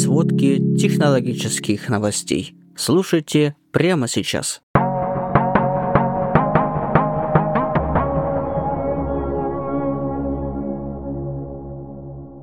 [0.00, 2.56] сводки технологических новостей.
[2.74, 4.62] Слушайте прямо сейчас.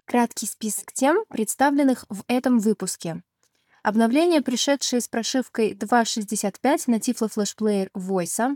[0.06, 3.24] Краткий список тем, представленных в этом выпуске.
[3.82, 8.56] Обновление, пришедшее с прошивкой 2.65 на Tiflo Flash Player Voice,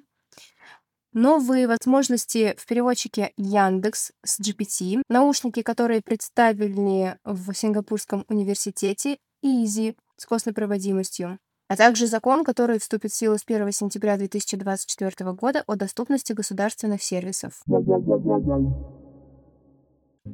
[1.13, 10.25] новые возможности в переводчике Яндекс с GPT, наушники, которые представлены в Сингапурском университете, Easy с
[10.25, 15.75] костной проводимостью, а также закон, который вступит в силу с 1 сентября 2024 года о
[15.75, 17.61] доступности государственных сервисов.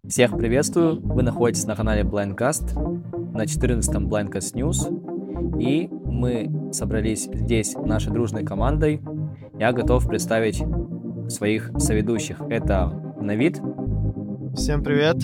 [0.06, 1.00] Всех приветствую!
[1.02, 2.74] Вы находитесь на канале Blindcast,
[3.34, 9.02] на 14-м Blindcast News, и мы собрались здесь нашей дружной командой.
[9.60, 10.64] Я готов представить
[11.30, 12.40] своих соведущих.
[12.48, 13.60] Это Навид.
[14.56, 15.18] Всем привет.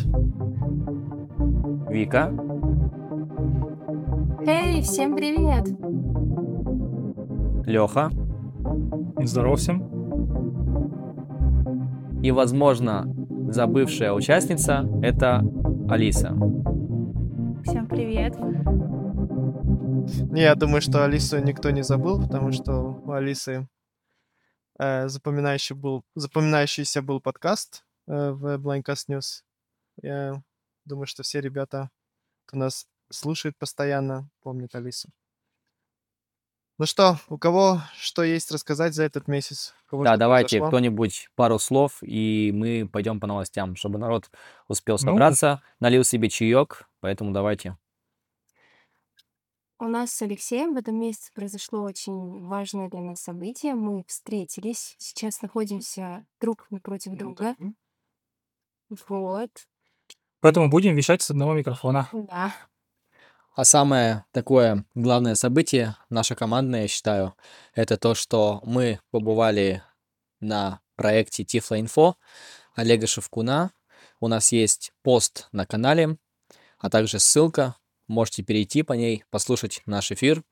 [1.87, 2.33] Вика.
[4.47, 5.67] Эй, всем привет!
[7.67, 8.09] Леха.
[9.23, 9.83] Здорово всем.
[12.23, 13.05] И, возможно,
[13.49, 15.45] забывшая участница— это
[15.87, 16.35] Алиса.
[17.63, 18.35] Всем привет.
[20.31, 23.67] Не, я думаю, что Алису никто не забыл, потому что у Алисы
[24.79, 29.43] э, запоминающий был, запоминающийся был подкаст э, в Blindcast News.
[30.01, 30.43] Я
[30.85, 31.89] думаю, что все ребята,
[32.45, 35.09] кто нас слушает постоянно, помнят Алису.
[36.79, 39.75] Ну что, у кого что есть рассказать за этот месяц?
[39.85, 40.67] Кого Да, давайте произошло?
[40.69, 44.31] кто-нибудь пару слов, и мы пойдем по новостям, чтобы народ
[44.67, 47.77] успел Ну, собраться, налил себе чаек, поэтому давайте.
[49.83, 53.75] У нас с Алексеем в этом месяце произошло очень важное для нас событие.
[53.75, 57.57] Мы встретились, сейчас находимся друг напротив друга.
[59.09, 59.49] Вот,
[60.39, 62.07] Поэтому будем вещать с одного микрофона.
[62.13, 62.55] да.
[63.55, 67.35] А самое такое главное событие, наше командное, я считаю,
[67.73, 69.83] это то, что мы побывали
[70.39, 72.13] на проекте Tiflo Info
[72.73, 73.73] Олега Шевкуна.
[74.21, 76.17] У нас есть пост на канале,
[76.77, 77.75] а также ссылка.
[78.07, 80.43] Можете перейти по ней, послушать наш эфир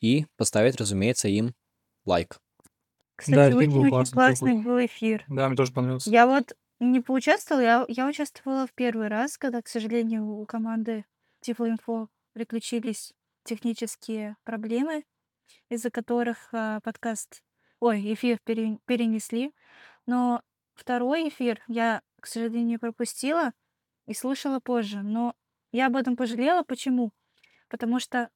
[0.00, 1.54] и поставить, разумеется, им
[2.04, 2.38] лайк.
[3.26, 5.24] Да, Кстати, эфир был очень, очень классный, классный был эфир.
[5.28, 6.10] Да, мне тоже понравился.
[6.10, 11.04] Я вот не поучаствовала, я, я участвовала в первый раз, когда, к сожалению, у команды
[11.40, 13.12] Тифлоинфо приключились
[13.44, 15.04] технические проблемы,
[15.68, 17.42] из-за которых а, подкаст,
[17.80, 19.52] ой, эфир пере- перенесли.
[20.06, 20.42] Но
[20.74, 23.52] второй эфир я, к сожалению, пропустила
[24.06, 25.02] и слушала позже.
[25.02, 25.34] Но
[25.72, 26.62] я об этом пожалела.
[26.62, 27.12] Почему?
[27.68, 28.28] Потому что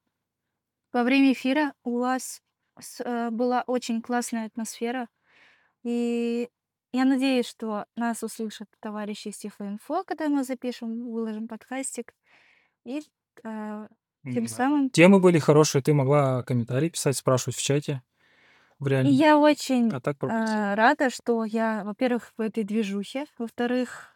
[0.92, 2.42] во время эфира у вас
[3.04, 5.08] э, была очень классная атмосфера.
[5.82, 6.48] И
[6.92, 12.14] я надеюсь, что нас услышат товарищи из Тифлоинфо, когда мы запишем, выложим подкастик.
[12.84, 13.02] И
[13.44, 13.88] э,
[14.24, 14.91] тем самым...
[14.91, 18.03] Темы были хорошие, ты могла комментарии писать, спрашивать в чате.
[18.78, 19.12] В И реальном.
[19.12, 24.16] я очень А так э, рада, что я, во-первых, в этой движухе, во-вторых,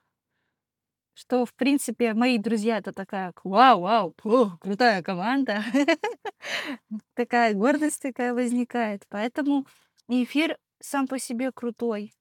[1.21, 5.63] что, в принципе, мои друзья это такая, вау, вау, о, крутая команда.
[7.15, 9.05] Такая гордость такая возникает.
[9.11, 9.67] Поэтому
[10.09, 12.15] эфир сам по себе крутой.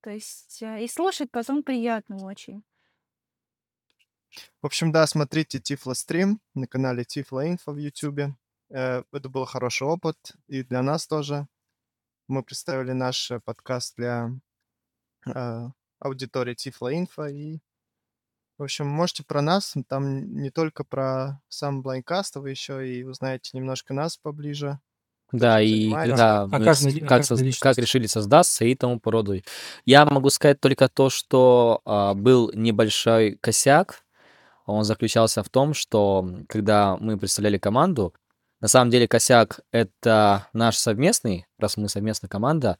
[0.00, 2.62] То есть э, и слушать потом приятно очень.
[4.62, 8.32] В общем, да, смотрите Tiflo стрим на канале Tiflo Info в YouTube.
[8.70, 11.48] Э, Это был хороший опыт и для нас тоже.
[12.28, 14.30] Мы представили наш э, подкаст для
[15.98, 17.60] аудитории Tiflo Info и
[18.58, 23.50] в общем, можете про нас, там не только про сам Blindcast, вы еще и узнаете
[23.52, 24.78] немножко нас поближе.
[25.32, 27.58] Да, и когда А как, соз- личность.
[27.58, 29.34] как решили создаться и тому породу.
[29.84, 34.04] Я могу сказать только то, что а, был небольшой косяк.
[34.66, 38.14] Он заключался в том, что когда мы представляли команду,
[38.60, 42.78] на самом деле косяк это наш совместный, раз мы совместная команда,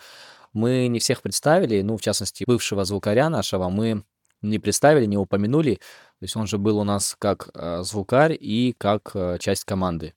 [0.52, 4.04] мы не всех представили, ну, в частности, бывшего звукаря нашего мы
[4.50, 5.74] не представили, не упомянули.
[5.74, 10.14] То есть он же был у нас как э, звукарь и как э, часть команды.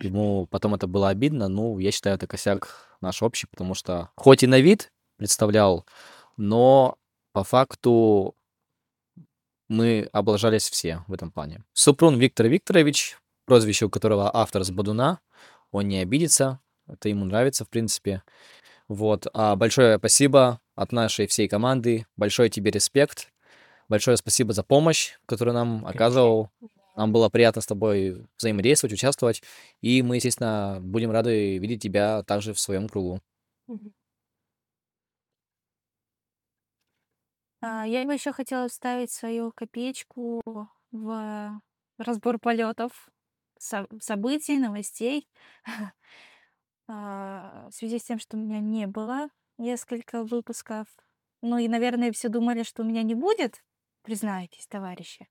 [0.00, 4.42] Ему потом это было обидно, ну, я считаю, это косяк наш общий, потому что хоть
[4.42, 5.86] и на вид представлял,
[6.36, 6.96] но
[7.32, 8.34] по факту
[9.68, 11.62] мы облажались все в этом плане.
[11.72, 13.16] Супрун Виктор Викторович,
[13.46, 15.20] прозвище у которого автор с Бодуна,
[15.70, 18.22] он не обидится, это ему нравится, в принципе.
[18.88, 23.31] Вот, а большое спасибо от нашей всей команды, большой тебе респект,
[23.92, 26.50] большое спасибо за помощь, которую нам оказывал.
[26.96, 29.42] Нам было приятно с тобой взаимодействовать, участвовать,
[29.80, 33.20] и мы, естественно, будем рады видеть тебя также в своем кругу.
[37.60, 40.42] А, Я бы еще хотела вставить свою копеечку
[40.90, 41.60] в
[41.98, 43.08] разбор полетов.
[43.58, 45.28] со- событий, новостей.
[46.88, 49.28] А, В связи с тем, что у меня не было
[49.58, 50.86] несколько выпусков.
[51.42, 53.62] Ну и, наверное, все думали, что у меня не будет.
[54.02, 55.28] Признайтесь, товарищи.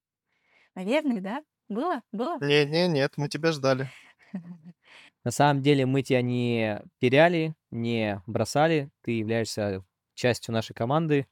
[0.75, 1.43] Наверное, да?
[1.67, 2.01] Было?
[2.11, 2.37] Было?
[2.39, 3.89] Не-не, нет, мы тебя ждали.
[5.23, 8.89] На самом деле мы тебя не теряли, не бросали.
[9.01, 9.83] Ты являешься
[10.15, 11.27] частью нашей команды.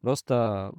[0.00, 0.72] Просто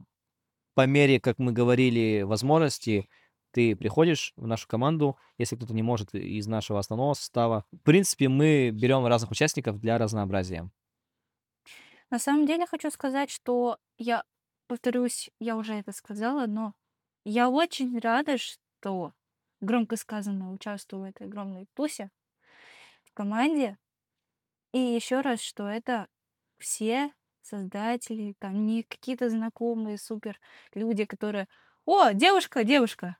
[0.73, 3.09] по мере, как мы говорили, возможности,
[3.51, 7.65] ты приходишь в нашу команду, если кто-то не может из нашего основного состава.
[7.71, 10.69] В принципе, мы берем разных участников для разнообразия.
[12.09, 14.23] На самом деле хочу сказать, что я,
[14.69, 16.73] повторюсь, я уже это сказала, но
[17.25, 19.13] я очень рада, что
[19.59, 22.11] громко сказано участвую в этой огромной тусе
[23.03, 23.77] в команде.
[24.71, 26.07] И еще раз, что это
[26.59, 27.11] все
[27.41, 30.39] создатели, там не какие-то знакомые супер
[30.75, 31.47] люди, которые,
[31.85, 33.17] о, девушка, девушка,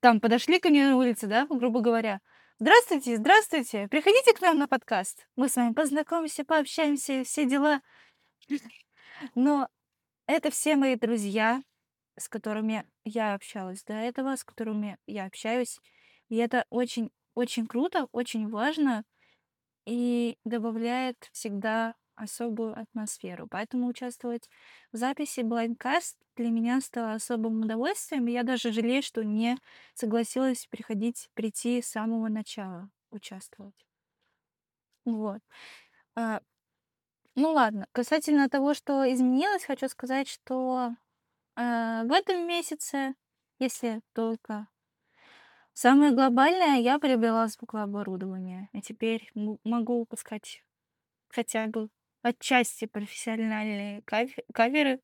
[0.00, 2.22] там подошли ко мне на улице, да, грубо говоря,
[2.58, 7.82] здравствуйте, здравствуйте, приходите к нам на подкаст, мы с вами познакомимся, пообщаемся, все дела.
[9.34, 9.68] Но
[10.26, 11.62] это все мои друзья,
[12.18, 15.80] с которыми я общалась до этого, с которыми я общаюсь.
[16.28, 19.04] И это очень, очень круто, очень важно
[19.86, 23.48] и добавляет всегда особую атмосферу.
[23.50, 24.48] Поэтому участвовать
[24.92, 28.28] в записи Blindcast для меня стало особым удовольствием.
[28.28, 29.58] И я даже жалею, что не
[29.94, 33.86] согласилась приходить, прийти с самого начала участвовать.
[35.04, 35.40] Вот.
[37.34, 40.94] Ну ладно, касательно того, что изменилось, хочу сказать, что
[41.56, 43.14] а, в этом месяце,
[43.58, 44.68] если только
[45.74, 48.68] самое глобальное, я приобрела звукооборудование.
[48.72, 50.64] И теперь м- могу выпускать
[51.30, 51.90] хотя бы
[52.22, 55.00] отчасти профессиональные каве- каверы.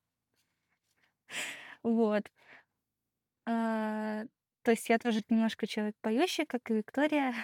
[1.82, 2.28] Вот.
[3.46, 4.24] А,
[4.62, 7.34] то есть я тоже немножко человек поющий, как и Виктория.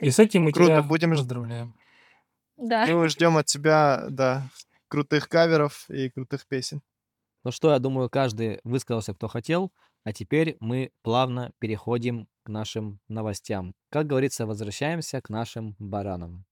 [0.00, 1.74] И с этим мы Круто, тебя будем поздравляем.
[2.62, 2.86] Да.
[2.86, 4.48] Мы ждем от тебя, да,
[4.86, 6.80] крутых каверов и крутых песен.
[7.44, 9.72] Ну что, я думаю, каждый высказался, кто хотел.
[10.04, 13.74] А теперь мы плавно переходим к нашим новостям.
[13.90, 16.44] Как говорится, возвращаемся к нашим баранам.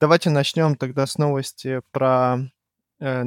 [0.00, 2.38] Давайте начнем тогда с новости про
[3.00, 3.24] э,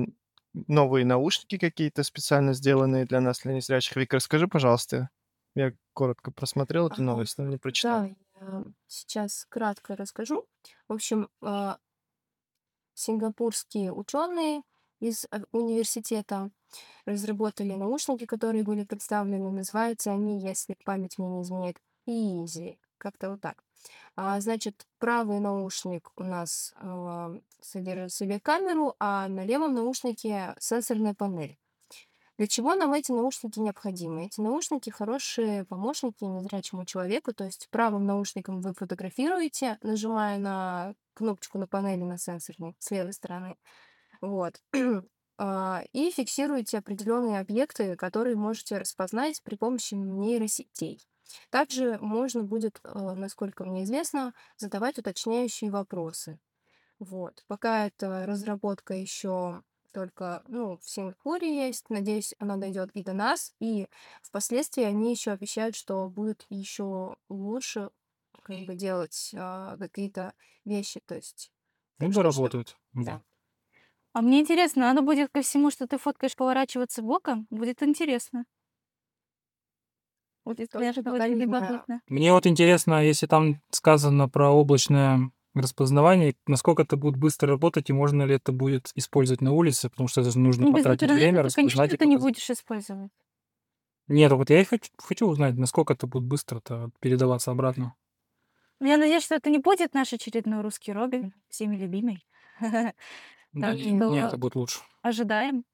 [0.53, 3.95] новые наушники какие-то специально сделанные для нас, для незрячих.
[3.95, 5.09] Вика, расскажи, пожалуйста.
[5.55, 8.01] Я коротко просмотрел эту новость, но не прочитал.
[8.01, 8.07] Да,
[8.41, 10.45] я сейчас кратко расскажу.
[10.87, 11.77] В общем, а,
[12.93, 14.61] сингапурские ученые
[14.99, 16.51] из а, университета
[17.05, 19.51] разработали наушники, которые были представлены.
[19.51, 21.77] Называются они, если память мне не изменяет,
[22.07, 22.77] Easy.
[22.97, 23.63] Как-то вот так.
[24.15, 30.55] А, значит, правый наушник у нас а, содержит в себе камеру, а на левом наушнике
[30.59, 31.57] сенсорная панель.
[32.41, 34.25] Для чего нам эти наушники необходимы?
[34.25, 41.59] Эти наушники хорошие помощники незрячему человеку, то есть правым наушником вы фотографируете, нажимая на кнопочку
[41.59, 43.57] на панели на сенсорной с левой стороны,
[44.21, 44.59] вот,
[45.37, 50.99] А, и фиксируете определенные объекты, которые можете распознать при помощи нейросетей.
[51.51, 56.39] Также можно будет, э, насколько мне известно, задавать уточняющие вопросы.
[56.97, 57.43] Вот.
[57.47, 61.89] Пока эта разработка еще только ну, в Сингапуре есть.
[61.89, 63.53] Надеюсь, она дойдет и до нас.
[63.59, 63.87] И
[64.21, 67.89] впоследствии они еще обещают, что будет еще лучше
[68.43, 70.33] как бы делать а, какие-то
[70.65, 71.01] вещи.
[71.05, 71.51] То есть,
[71.99, 72.77] Ну, чтоб- доработают.
[72.93, 73.21] да.
[74.13, 77.47] А мне интересно, надо будет ко всему, что ты фоткаешь, поворачиваться боком?
[77.49, 78.45] Будет интересно.
[80.43, 81.35] Будет, конечно, знаю.
[81.37, 82.01] любопытно.
[82.07, 87.93] Мне вот интересно, если там сказано про облачное распознавание, насколько это будет быстро работать и
[87.93, 91.43] можно ли это будет использовать на улице, потому что это нужно Ну, потратить интернета время,
[91.49, 93.11] ты, конечно, это не будешь использовать.
[94.07, 97.95] Нет, вот я и хочу, хочу узнать, насколько это будет быстро-то передаваться обратно.
[98.79, 102.25] Но Я надеюсь, что это не будет наш очередной русский Робин, всеми любимый.
[103.53, 104.79] Да, нет, это будет лучше.
[105.01, 105.65] ожидаем.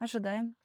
[0.00, 0.56] Ожидаем.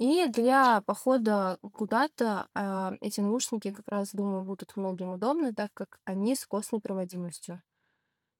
[0.00, 6.00] И для похода куда-то а, эти наушники как раз, думаю, будут многим удобны, так как
[6.06, 7.62] они с костной проводимостью.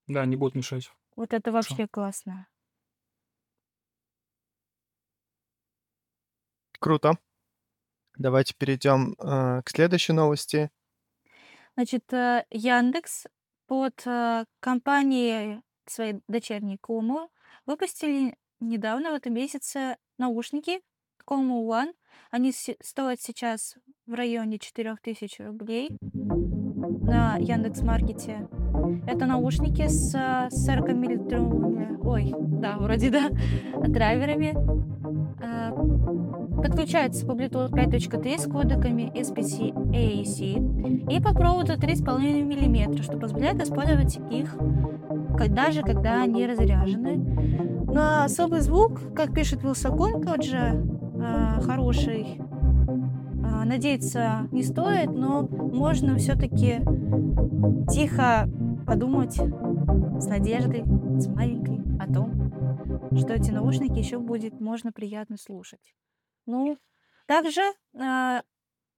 [0.06, 0.90] Да, не будет мешать.
[1.16, 1.74] Вот это Хорошо.
[1.74, 2.46] вообще классно.
[6.78, 7.18] Круто.
[8.16, 10.70] Давайте перейдем э, к следующей новости.
[11.74, 13.26] Значит, э, Яндекс
[13.66, 17.30] под э, компанией своей дочерней Кому
[17.66, 20.80] выпустили недавно, в этом месяце, наушники
[21.30, 21.92] Como One.
[22.32, 25.96] Они стоят сейчас в районе 4000 рублей.
[27.02, 28.48] на Яндекс.Маркете.
[29.06, 30.10] Это наушники с
[30.50, 33.30] 40 миллиметровыми, ой, да, вроде да,
[33.86, 34.56] драйверами.
[35.42, 35.72] А,
[36.62, 43.62] подключаются по Bluetooth 5.3 с кодеками SPC AAC и по проводу 3,5 мм, что позволяет
[43.62, 44.56] использовать их
[45.48, 47.16] даже когда они разряжены.
[47.86, 50.84] На особый звук, как пишет Вилсаком, тот же
[51.20, 56.80] э, хороший, э, надеяться не стоит, но можно все-таки
[57.90, 58.48] тихо
[58.86, 60.84] подумать с надеждой,
[61.20, 65.94] с маленькой о том, что эти наушники еще будет можно приятно слушать.
[66.46, 66.78] Ну,
[67.26, 67.62] также
[67.94, 68.40] э,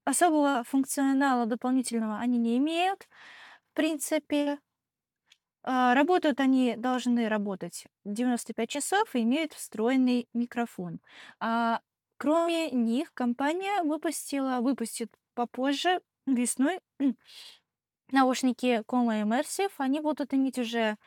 [0.05, 3.09] особого функционала дополнительного они не имеют.
[3.73, 4.59] В принципе,
[5.65, 11.01] а, работают они должны работать 95 часов и имеют встроенный микрофон.
[11.41, 11.81] А
[12.23, 16.79] кроме них компания выпустила, выпустит попозже, весной,
[18.13, 19.73] наушники Coma Immersive.
[19.79, 20.99] Они будут иметь уже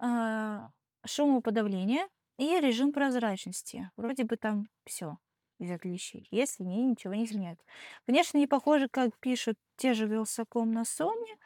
[0.00, 0.70] а,
[1.06, 3.88] шумоподавление и режим прозрачности.
[3.96, 5.18] Вроде бы там все
[5.60, 7.60] из отличий, если мне ничего не изменяет.
[8.08, 11.38] Внешне не похоже, как пишут те же Wилsacom на Sony,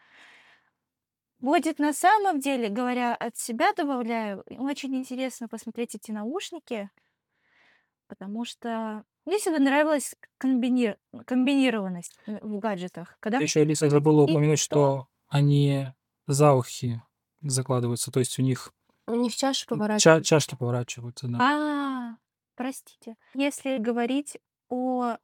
[1.42, 6.88] Будет на самом деле, говоря от себя, добавляю, очень интересно посмотреть эти наушники,
[8.12, 10.97] потому что мне всегда нравилась комбини...
[11.25, 13.16] комбинированность э, в гаджетах.
[13.21, 13.38] Когда...
[13.38, 14.75] Еще Алиса забыла И упомянуть, что?
[14.75, 15.87] что они
[16.26, 17.00] за ухи
[17.40, 18.73] закладываются, то есть у них
[19.07, 20.28] У них чаши ча- поворачиваются.
[20.28, 21.38] чашки поворачиваются, да.
[21.40, 22.16] А,
[22.54, 23.16] простите.
[23.35, 24.37] Если говорить
[24.69, 25.16] о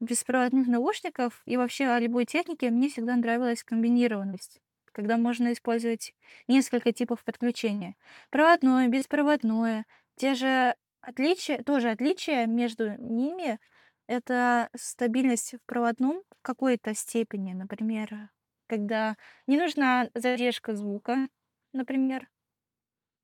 [0.00, 4.60] беспроводных наушниках и вообще о любой технике, мне всегда нравилась комбинированность,
[4.92, 6.14] когда можно использовать
[6.48, 7.96] несколько типов подключения.
[8.30, 9.86] Проводное, беспроводное.
[10.16, 10.74] Те же
[11.06, 13.58] отличия, тоже отличия между ними—
[14.08, 17.52] это стабильность в проводном в какой-то степени.
[17.54, 18.30] Например,
[18.68, 21.28] когда не нужна задержка звука,
[21.72, 22.28] например,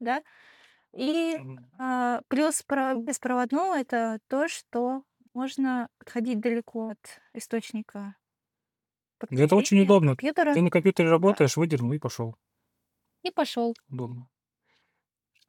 [0.01, 0.23] да,
[0.97, 1.41] и
[1.79, 8.17] а, плюс про беспроводного- это то, что можно отходить далеко от источника
[9.31, 10.17] Это очень удобно.
[10.17, 10.53] компьютера.
[10.53, 12.37] Ты на компьютере работаешь, выдернул и пошел.
[13.25, 13.75] И пошел.
[13.89, 14.29] Удобно.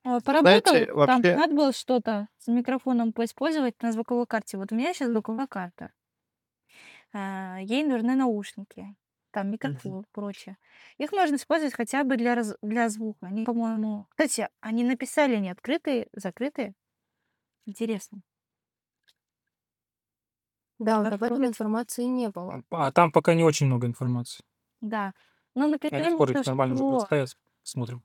[0.05, 4.57] А, Поработал, Знаете, там вообще, надо было что-то с микрофоном поиспользовать на звуковой карте.
[4.57, 5.91] Вот у меня сейчас звуковая карта.
[7.13, 8.95] А, Ей нужны наушники,
[9.31, 10.57] там микрофон, прочее.
[10.97, 13.27] Их можно использовать хотя бы для, раз- для звука.
[13.27, 14.07] Они, по-моему...
[14.09, 16.73] Кстати, они написали не открытые, закрытые.
[17.65, 18.21] Интересно.
[20.79, 22.63] Да, вот об этом информации не было.
[22.71, 24.43] А там пока не очень много информации.
[24.81, 25.13] Да.
[25.55, 27.37] Но Они написали, скоро их что нормально уже представят.
[27.63, 28.03] Смотрим.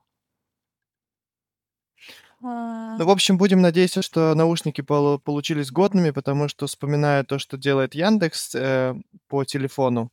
[2.42, 7.38] А, ну, в общем, будем надеяться, что наушники полу- получились годными, потому что, вспоминая то,
[7.38, 8.94] что делает Яндекс э,
[9.28, 10.10] по телефону,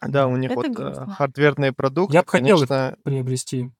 [0.00, 1.06] да, у них это вот э, грустно.
[1.14, 3.70] хардверные продукты, Я бы хотел их конечно, приобрести.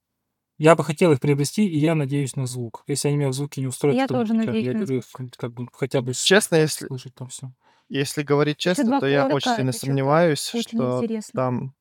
[0.59, 2.83] Я бы хотел их приобрести, и я надеюсь на звук.
[2.89, 4.97] Если они меня в звуке не устроят, Я то тоже я, надеюсь я на беру
[4.97, 5.31] их звук.
[5.37, 7.53] как бы хотя бы честно, если, слышать там все.
[7.89, 11.33] если говорить честно, то я очень сильно сомневаюсь, что интересно.
[11.35, 11.75] там,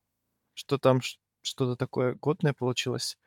[0.53, 1.01] что там
[1.41, 3.17] что-то такое годное получилось.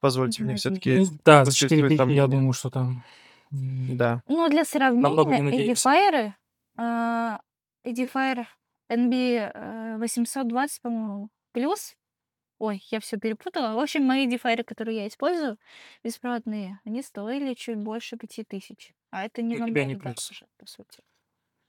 [0.00, 3.04] Позвольте мне все-таки да, за высказать 4 свои тысячи, я думаю, что там
[3.50, 4.22] Да.
[4.28, 5.72] Ну, для сравнения.
[5.72, 6.32] Edifier,
[6.76, 7.40] а,
[7.84, 8.44] Edifier
[8.90, 11.94] NB э, 820, по-моему, плюс.
[12.58, 13.74] Ой, я все перепутала.
[13.74, 15.58] В общем, мои Edifier, которые я использую,
[16.02, 18.94] беспроводные, они стоили чуть больше 5000.
[19.10, 20.28] А это не У тебя не намного плюс.
[20.28, 21.02] дороже, по сути.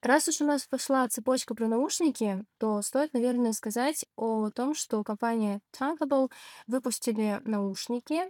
[0.01, 5.03] Раз уж у нас пошла цепочка про наушники, то стоит, наверное, сказать о том, что
[5.03, 6.31] компания Trunkable
[6.67, 8.21] выпустили наушники,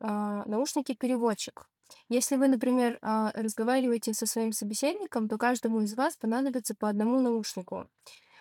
[0.00, 1.66] а, наушники-переводчик.
[2.08, 7.20] Если вы, например, а, разговариваете со своим собеседником, то каждому из вас понадобится по одному
[7.20, 7.88] наушнику.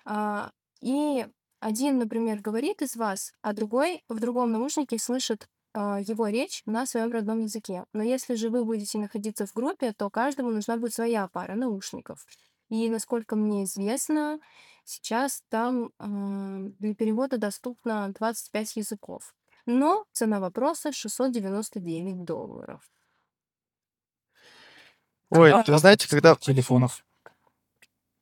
[0.06, 1.26] А, И
[1.62, 7.12] один, например, говорит из вас, а другой в другом наушнике слышит его речь на своем
[7.12, 7.86] родном языке.
[7.94, 12.26] Но если же вы будете находиться в группе, то каждому нужна будет своя пара наушников.
[12.70, 14.40] И насколько мне известно,
[14.84, 19.34] сейчас там а, для перевода доступно 25 языков.
[19.66, 22.82] Но цена вопроса 699 долларов.
[25.30, 27.04] Ой, Когда вы знаете, когда, телефонов.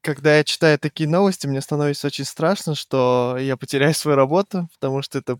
[0.05, 5.01] Когда я читаю такие новости, мне становится очень страшно, что я потеряю свою работу, потому
[5.01, 5.39] что это,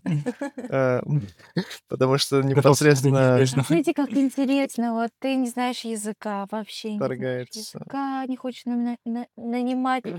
[0.68, 1.00] э,
[1.88, 3.46] потому что непосредственно.
[3.46, 4.92] Смотрите, как интересно.
[4.94, 7.60] Вот ты не знаешь языка, вообще вторгается.
[7.60, 10.18] языка, не хочешь нанимать Да,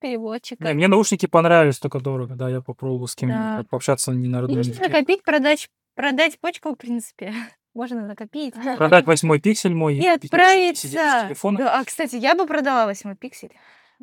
[0.00, 0.72] переводчика.
[0.74, 2.36] мне наушники понравились, только дорого.
[2.36, 3.64] Да, я попробовал с кем-нибудь Да.
[3.68, 4.88] пообщаться не на родном Можно языке.
[4.88, 7.34] накопить, продать, продать почку, в принципе.
[7.76, 8.54] Можно накопить.
[8.78, 10.90] Продать восьмой пиксель мой И отправиться.
[10.90, 13.52] Да, а, кстати, я бы продала восьмой пиксель.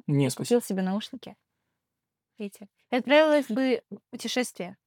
[0.06, 0.60] Не, спасибо.
[0.60, 1.36] купил себе наушники.
[2.38, 4.78] эти, и отправилась бы в путешествие.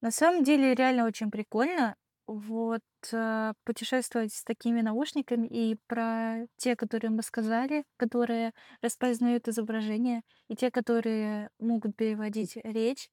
[0.00, 2.80] На самом деле реально очень прикольно вот
[3.12, 10.56] э, путешествовать с такими наушниками и про те, которые мы сказали, которые распознают изображение, и
[10.56, 13.10] те, которые могут переводить речь.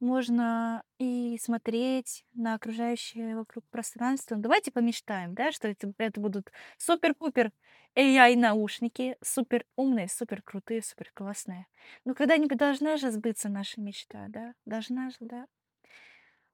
[0.00, 4.36] Можно и смотреть на окружающее вокруг пространство.
[4.36, 7.50] Давайте помечтаем, да, что это, это будут супер-пупер
[7.96, 11.66] AI-наушники, супер умные, супер крутые, супер классные.
[12.04, 14.54] Но когда-нибудь должна же сбыться наша мечта, да?
[14.66, 15.46] Должна же, да?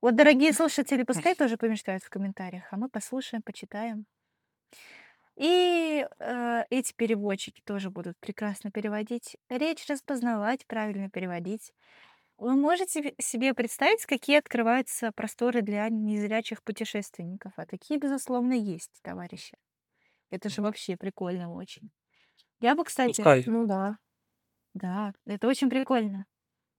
[0.00, 4.06] Вот, дорогие слушатели, пускай тоже помечтают в комментариях, а мы послушаем, почитаем.
[5.36, 11.72] И э, эти переводчики тоже будут прекрасно переводить речь, распознавать, правильно переводить.
[12.36, 17.52] Вы можете себе представить, какие открываются просторы для незрячих путешественников?
[17.56, 19.56] А такие, безусловно, есть, товарищи.
[20.30, 21.90] Это же вообще прикольно очень.
[22.60, 23.44] Я бы, кстати, Пускай.
[23.46, 23.98] Ну да.
[24.74, 26.26] да, это очень прикольно.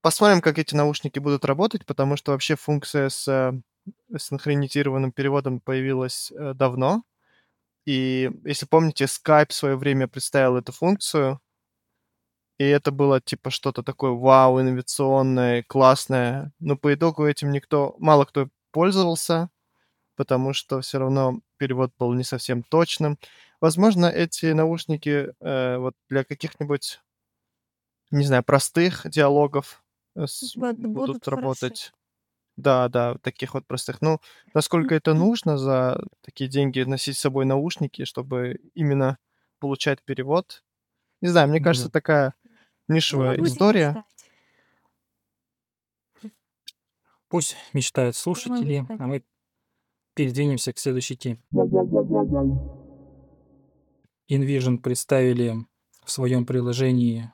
[0.02, 3.54] Посмотрим, как эти наушники будут работать, потому что вообще функция с э,
[4.18, 7.04] синхронизированным переводом появилась э, давно.
[7.86, 11.40] И если помните, Skype в свое время представил эту функцию,
[12.58, 16.54] и это было типа что-то такое вау, инновационное, классное.
[16.60, 19.50] Но по итогу этим никто, мало кто пользовался,
[20.16, 23.20] потому что все равно перевод был не совсем точным.
[23.62, 27.02] Возможно, эти наушники э, вот для каких-нибудь,
[28.12, 29.84] не знаю, простых диалогов
[30.16, 31.32] э, с- будут, будут хороши.
[31.32, 31.92] работать.
[32.58, 34.02] Да, да, таких вот простых.
[34.02, 34.22] Ну,
[34.54, 39.18] насколько это нужно за такие деньги носить с собой наушники, чтобы именно
[39.60, 40.64] получать перевод?
[41.22, 42.34] Не знаю, мне кажется, такая
[42.88, 44.04] нишевая будем история.
[47.28, 49.24] Пусть мечтают слушатели, а мы
[50.14, 51.40] передвинемся к следующей теме.
[54.30, 55.66] InVision представили
[56.04, 57.32] в своем приложении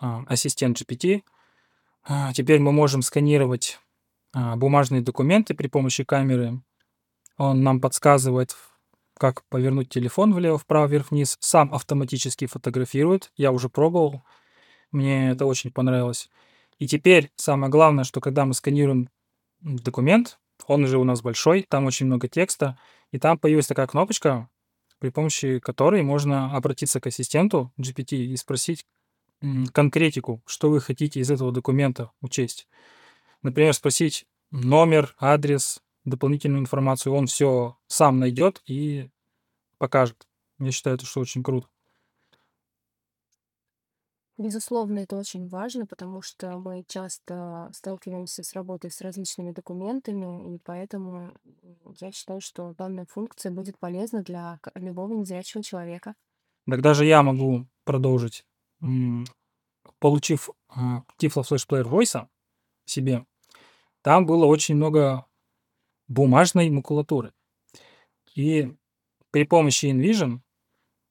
[0.00, 1.22] а, ассистент GPT.
[2.04, 3.78] А, Теперь мы можем сканировать
[4.32, 6.60] а, бумажные документы при помощи камеры.
[7.36, 8.56] Он нам подсказывает,
[9.14, 11.36] как повернуть телефон влево, вправо, вверх, вниз.
[11.40, 13.32] Сам автоматически фотографирует.
[13.36, 14.22] Я уже пробовал.
[14.90, 16.30] Мне это очень понравилось.
[16.78, 19.08] И теперь самое главное, что когда мы сканируем
[19.60, 22.78] документ, он уже у нас большой, там очень много текста,
[23.10, 24.48] и там появилась такая кнопочка,
[24.98, 28.84] при помощи которой можно обратиться к ассистенту GPT и спросить
[29.72, 32.66] конкретику, что вы хотите из этого документа учесть.
[33.42, 37.12] Например, спросить номер, адрес, дополнительную информацию.
[37.12, 39.10] Он все сам найдет и
[39.78, 40.26] покажет.
[40.58, 41.68] Я считаю, это что очень круто.
[44.38, 50.58] Безусловно, это очень важно, потому что мы часто сталкиваемся с работой с различными документами, и
[50.58, 51.32] поэтому
[51.98, 56.14] я считаю, что данная функция будет полезна для любого незрячего человека.
[56.70, 58.46] Так даже я могу продолжить.
[59.98, 62.28] Получив а, Tiflo Flash Player Voice
[62.84, 63.26] себе,
[64.02, 65.26] там было очень много
[66.06, 67.32] бумажной макулатуры.
[68.36, 68.72] И
[69.32, 70.42] при помощи InVision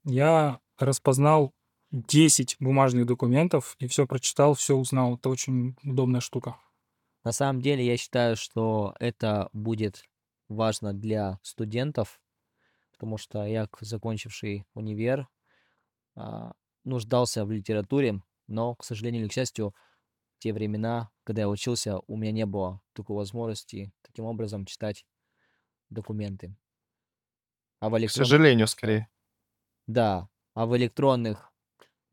[0.05, 1.53] я распознал
[1.91, 5.15] 10 бумажных документов и все прочитал, все узнал.
[5.15, 6.58] Это очень удобная штука.
[7.23, 10.04] На самом деле, я считаю, что это будет
[10.47, 12.21] важно для студентов,
[12.93, 15.28] потому что я, к- закончивший универ,
[16.15, 16.54] а,
[16.86, 19.76] нуждался в литературе, но, к сожалению или к счастью,
[20.38, 25.06] в те времена, когда я учился, у меня не было такой возможности таким образом читать
[25.89, 26.56] документы.
[27.80, 29.08] А в К электронном сожалению, скорее.
[29.88, 31.46] Да, а в электронных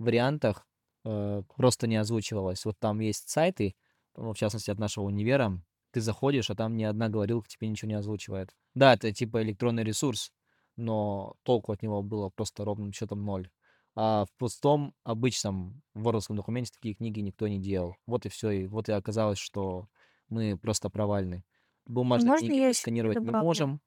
[0.05, 0.67] вариантах
[1.05, 2.65] э, просто не озвучивалось.
[2.65, 3.75] Вот там есть сайты,
[4.17, 7.89] ну, в частности, от нашего универа, ты заходишь, а там ни одна говорилка тебе ничего
[7.89, 8.55] не озвучивает.
[8.75, 10.33] Да, это типа электронный ресурс,
[10.77, 13.49] но толку от него было просто ровным счетом ноль.
[13.97, 17.97] А в пустом, обычном вордовском документе такие книги никто не делал.
[18.07, 18.51] Вот и все.
[18.51, 19.89] И вот и оказалось, что
[20.29, 21.45] мы просто провальны.
[21.87, 23.47] Бумажные Можно книги мы сканировать не добавлю?
[23.47, 23.81] можем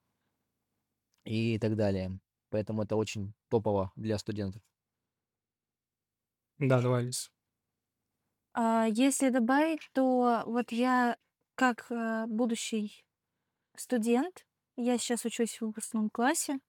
[1.26, 2.20] и так далее.
[2.50, 4.62] Поэтому это очень топово для студентов.
[6.60, 7.32] Да, давай, Лиз.
[8.54, 11.18] А, если добавить, то вот я
[11.56, 13.06] как э, будущий
[13.76, 14.46] студент,
[14.78, 16.60] я сейчас учусь в выпускном классе,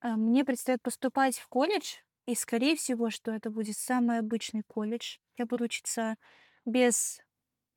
[0.00, 5.16] а, мне предстоит поступать в колледж, и скорее всего, что это будет самый обычный колледж.
[5.38, 6.16] Я буду учиться
[6.66, 7.20] без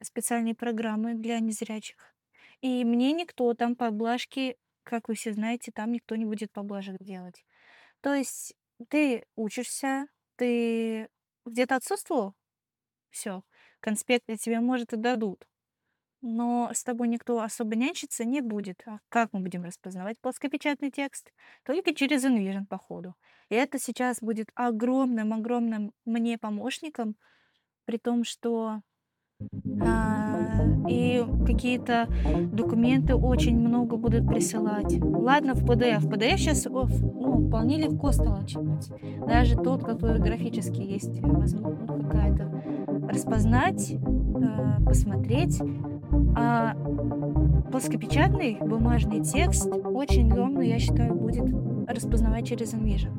[0.03, 2.15] специальной программы для незрячих.
[2.61, 7.45] И мне никто там поблажки, как вы все знаете, там никто не будет поблажек делать.
[8.01, 8.55] То есть
[8.89, 10.07] ты учишься,
[10.41, 11.07] ты
[11.45, 12.33] где-то отсутствовал,
[13.11, 13.43] все,
[13.79, 15.47] конспекты тебе, может, и дадут.
[16.21, 18.81] Но с тобой никто особо нянчиться не будет.
[18.87, 21.31] А как мы будем распознавать плоскопечатный текст?
[21.63, 23.13] Только через InVision, походу.
[23.49, 27.17] И это сейчас будет огромным-огромным мне помощником
[27.85, 28.81] при том, что
[30.89, 32.07] и какие-то
[32.51, 34.99] документы очень много будут присылать.
[35.01, 36.07] Ладно, в PDF.
[36.07, 38.91] PDF сейчас ну, вполне легко стало читать.
[39.27, 42.51] Даже тот, который графически есть возможно, какая-то
[43.07, 45.61] распознать, э, посмотреть.
[46.35, 46.75] А
[47.71, 51.45] плоскопечатный бумажный текст очень легко, я считаю, будет
[51.87, 53.11] распознавать через Envision.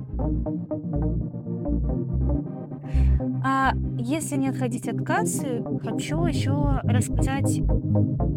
[3.44, 7.60] А если не отходить от кассы, хочу еще рассказать,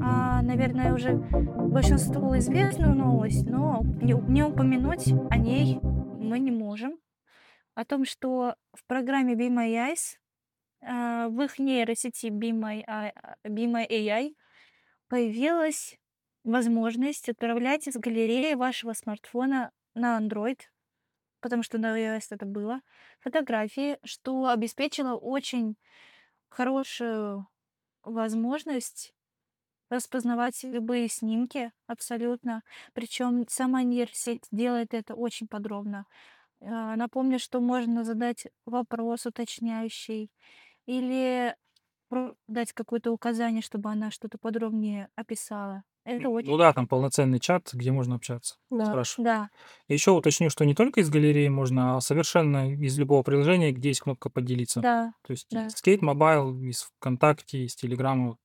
[0.02, 6.98] а, наверное, уже большинству известную новость, но не, не упомянуть о ней мы не можем.
[7.76, 10.18] О том, что в программе Be My Eyes,
[10.82, 13.12] а, в их нейросети Be My, а,
[13.46, 14.34] Be My AI
[15.10, 16.00] появилась
[16.46, 20.60] возможность отправлять из галереи вашего смартфона на Android
[21.46, 22.82] потому что на iOS это было,
[23.20, 25.76] фотографии, что обеспечило очень
[26.50, 27.48] хорошую
[28.02, 29.14] возможность
[29.92, 32.64] распознавать любые снимки абсолютно.
[32.94, 36.08] Причем сама нейросеть делает это очень подробно.
[36.62, 40.32] А, напомню, что можно задать вопрос уточняющий
[40.88, 41.56] или
[42.48, 45.84] дать какое-то указание, чтобы она что-то подробнее описала.
[46.06, 46.50] Это очень...
[46.50, 48.56] Ну да, там полноценный чат, где можно общаться.
[48.70, 49.26] Да, Спрашиваю.
[49.26, 49.50] да.
[49.88, 54.02] Еще уточню, что не только из галереи можно, а совершенно из любого приложения, где есть
[54.02, 54.82] кнопка поделиться.
[54.82, 58.38] Да, То есть да, Skate Mobile, из ВКонтакте, из Телеграма.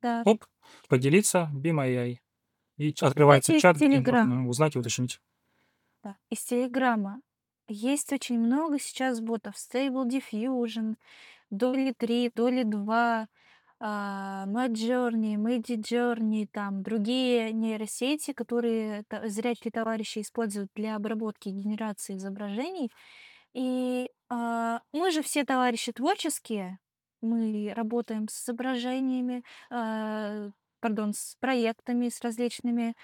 [0.00, 0.22] да.
[0.24, 0.44] Оп,
[0.88, 2.18] поделиться, be my AI.
[2.76, 5.20] И открывается Кстати, чат, где можно узнать и уточнить.
[6.02, 6.16] Да.
[6.30, 7.20] Из Телеграма
[7.66, 9.54] есть очень много сейчас ботов.
[9.56, 10.94] Stable Diffusion,
[11.52, 13.28] Dolly 3, Dolly 2,
[13.80, 22.90] а, Midjourney, Midjourney, там другие нейросети, которые зрячие товарищи используют для обработки и генерации изображений.
[23.54, 26.78] И а, мы же все товарищи творческие,
[27.22, 32.94] мы работаем с изображениями, а, пардон, с проектами, с различными,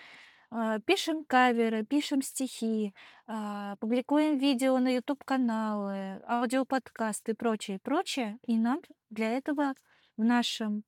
[0.50, 2.94] а, пишем каверы, пишем стихи,
[3.26, 8.38] а, публикуем видео на YouTube-каналы, аудиоподкасты и прочее, прочее.
[8.46, 9.74] И нам для этого
[10.16, 10.84] в нашем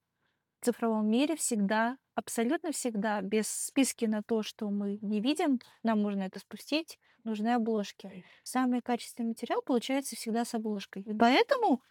[0.60, 6.22] цифровом мире всегда, абсолютно всегда, без списки на то, что мы не видим, нам нужно
[6.22, 8.24] это спустить, нужны обложки.
[8.42, 11.02] Самый качественный материал получается всегда с обложкой.
[11.02, 11.82] И поэтому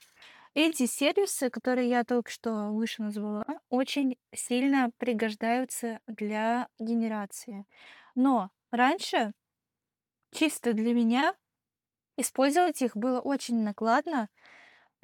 [0.53, 7.65] эти сервисы, которые я только что выше назвала, очень сильно пригождаются для генерации.
[8.15, 9.33] Но раньше,
[10.31, 11.35] чисто для меня,
[12.17, 14.29] использовать их было очень накладно,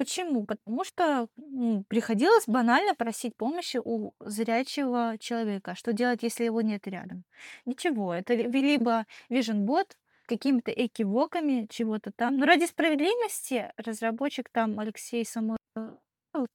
[0.03, 0.45] Почему?
[0.45, 5.75] Потому что м, приходилось банально просить помощи у зрячего человека.
[5.75, 7.23] Что делать, если его нет рядом?
[7.65, 8.13] Ничего.
[8.13, 12.37] Это ли- либо Vision Bot какими-то экивоками чего-то там.
[12.37, 16.47] Но ради справедливости разработчик там Алексей Самойлов ну,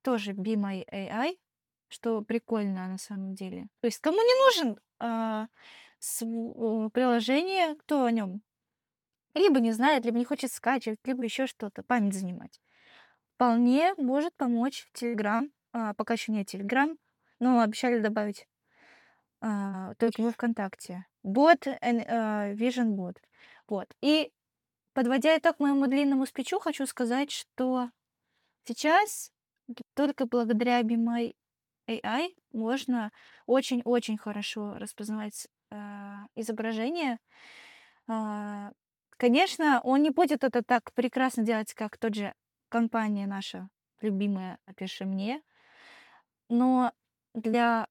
[0.00, 1.36] тоже Be My AI,
[1.88, 3.66] что прикольно на самом деле.
[3.82, 5.48] То есть кому не нужен а,
[6.22, 8.40] э, приложение, кто о нем
[9.34, 12.60] либо не знает, либо не хочет скачивать, либо еще что-то, память занимать.
[13.34, 15.50] Вполне может помочь в Telegram.
[15.72, 16.96] А, пока еще нет Telegram,
[17.38, 18.46] но обещали добавить
[19.40, 21.06] а, только во ВКонтакте.
[21.22, 23.16] Бот, а, Vision Bot.
[23.68, 23.88] Вот.
[24.00, 24.32] И
[24.92, 27.90] подводя итог моему длинному спичу, хочу сказать, что
[28.64, 29.32] сейчас
[29.94, 31.34] только благодаря Be My
[31.88, 33.10] AI можно
[33.46, 37.18] очень-очень хорошо распознавать а, изображение.
[38.06, 38.72] А,
[39.22, 42.34] Конечно, он не будет это так прекрасно делать, как тот же
[42.68, 43.68] компания наша
[44.00, 45.42] любимая «Опиши мне»,
[46.48, 46.90] но
[47.32, 47.86] для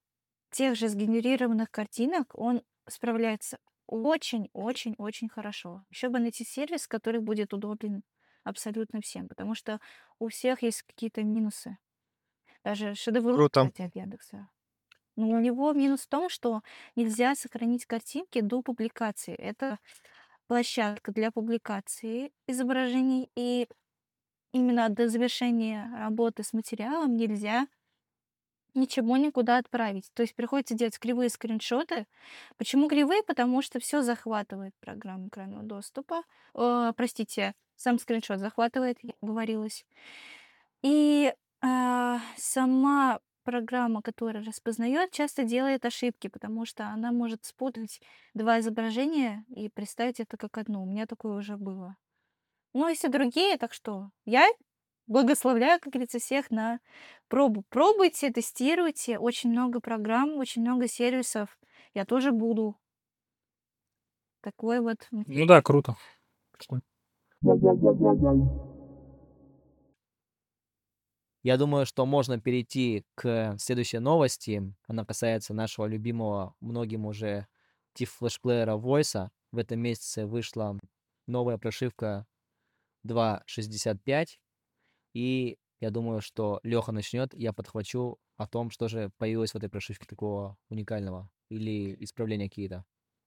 [0.50, 5.86] тех же сгенерированных картинок он справляется очень-очень-очень хорошо.
[5.90, 8.04] Еще бы найти сервис, который будет удобен
[8.44, 9.80] абсолютно всем, потому что
[10.20, 11.78] у всех есть какие-то минусы.
[12.66, 13.72] Даже шедевр, Круто.
[13.72, 14.50] кстати, от Яндекса.
[15.16, 16.62] Но у него минус в том, что
[16.96, 19.34] нельзя сохранить картинки до публикации.
[19.36, 19.78] Это
[20.52, 23.70] площадка для публикации изображений, и
[24.52, 27.68] именно до завершения работы с материалом нельзя
[28.74, 30.12] ничего никуда отправить.
[30.14, 32.06] То есть приходится делать кривые скриншоты.
[32.58, 33.24] Почему кривые?
[33.24, 36.24] Потому что все захватывает программа экранного доступа.
[36.54, 39.86] Э, простите, сам скриншот захватывает, я говорилась.
[40.82, 48.02] И а, сама программа, которая распознает, часто делает ошибки, потому что она может спутать
[48.34, 50.84] два изображения и представить это как одно.
[50.84, 51.96] У меня такое уже было.
[52.74, 54.48] Ну, есть и другие, так что я
[55.08, 56.80] благословляю, как говорится, всех на
[57.28, 57.64] пробу.
[57.70, 59.20] Пробуйте, тестируйте.
[59.20, 61.58] Очень много программ, очень много сервисов.
[61.94, 62.78] Я тоже буду.
[64.42, 65.08] Такой вот.
[65.12, 65.96] Ну да, круто.
[66.52, 66.84] Прикольно.
[71.44, 74.74] Я думаю, что можно перейти к следующей новости.
[74.88, 77.48] Она касается нашего любимого многим уже
[77.96, 79.30] флешплеера Voice.
[79.52, 80.80] В этом месяце вышла
[81.28, 82.26] новая прошивка
[83.06, 84.28] 2.65.
[85.14, 89.70] И я думаю, что Леха начнет, я подхвачу о том, что же появилось в этой
[89.70, 92.86] прошивке такого уникального или исправления какие-то.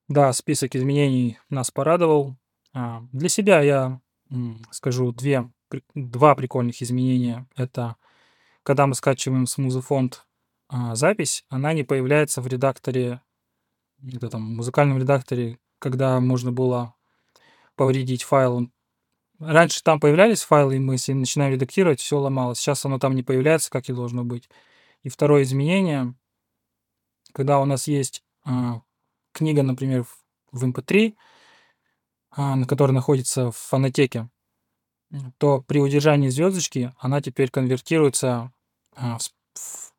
[0.08, 2.36] Да, список изменений нас порадовал.
[2.72, 4.00] А, Для себя я
[4.70, 5.50] скажу две,
[5.94, 7.46] два прикольных изменения.
[7.56, 7.96] Это
[8.62, 10.26] когда мы скачиваем с музыфонд
[10.68, 13.20] а, запись, она не появляется в редакторе,
[13.98, 16.94] где там, музыкальном редакторе, когда можно было
[17.76, 18.70] повредить файл.
[19.38, 22.58] Раньше там появлялись файлы, и мы если начинаем редактировать, все ломалось.
[22.58, 24.48] Сейчас оно там не появляется, как и должно быть.
[25.02, 26.14] И второе изменение,
[27.32, 28.80] когда у нас есть а,
[29.32, 30.16] книга, например, в,
[30.52, 31.14] в MP3,
[32.30, 34.30] а, на которой находится в фонотеке,
[35.38, 38.52] то при удержании звездочки она теперь конвертируется,
[38.96, 39.18] в-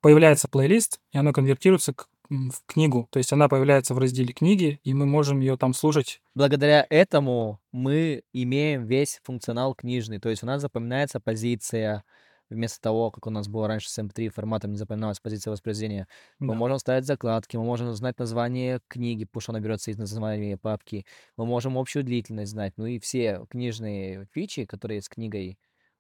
[0.02, 3.08] появляется плейлист, и она конвертируется к- в книгу.
[3.12, 6.22] То есть она появляется в разделе книги, и мы можем ее там слушать.
[6.34, 10.20] Благодаря этому мы имеем весь функционал книжный.
[10.20, 12.04] То есть у нас запоминается позиция,
[12.50, 16.08] вместо того, как у нас было раньше с MP3 форматом не запоминалась позиция воспроизведения.
[16.40, 16.60] Мы Да.
[16.60, 21.06] можем ставить закладки, мы можем знать название книги, потому что она берется из названия папки.
[21.38, 22.74] Мы можем общую длительность знать.
[22.78, 25.58] Ну и все книжные фичи, которые с книгой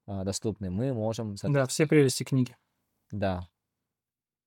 [0.07, 2.55] а, доступны, мы можем, Да, все прелести книги.
[3.11, 3.47] да.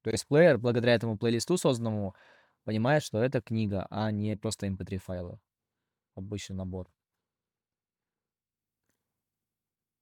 [0.03, 2.15] То есть плеер, благодаря этому плейлисту созданному,
[2.65, 5.39] понимает, что это книга, а не просто MP3 файлы.
[6.15, 6.89] Обычный набор.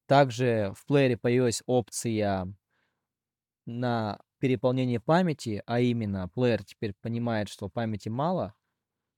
[0.06, 2.46] Также в плеере появилась опция
[3.66, 8.54] на переполнение памяти, а именно плеер теперь понимает, что памяти мало,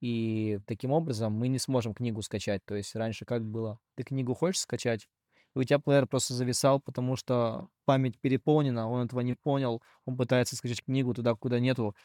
[0.00, 2.64] и таким образом мы не сможем книгу скачать.
[2.64, 3.80] То есть раньше как было?
[3.96, 5.08] Ты книгу хочешь скачать,
[5.54, 10.56] у тебя плеер просто зависал, потому что память переполнена, он этого не понял, он пытается
[10.56, 11.96] скачать книгу туда, куда нету.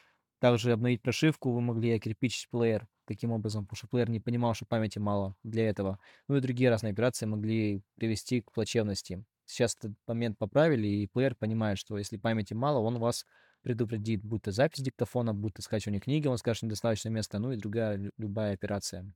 [0.44, 4.66] Также обновить прошивку вы могли окирпичить плеер таким образом, потому что плеер не понимал, что
[4.66, 6.00] памяти мало для этого.
[6.28, 9.24] Ну и другие разные операции могли привести к плачевности.
[9.46, 13.26] Сейчас этот момент поправили, и плеер понимает, что если памяти мало, он вас
[13.62, 17.58] предупредит, будь то запись диктофона, будь то скачивание книги, он скажет недостаточно места, ну и
[17.58, 19.14] другая лю- любая операция.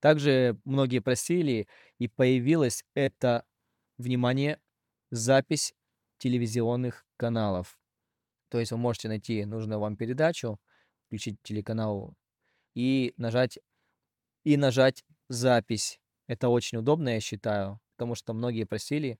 [0.00, 1.68] Также многие просили,
[1.98, 3.44] и появилась это,
[3.98, 4.60] внимание,
[5.12, 5.74] запись
[6.18, 7.79] телевизионных каналов.
[8.50, 10.58] То есть вы можете найти нужную вам передачу,
[11.06, 12.14] включить телеканал
[12.74, 13.58] и нажать
[14.44, 16.00] и нажать запись.
[16.26, 19.18] Это очень удобно, я считаю, потому что многие просили.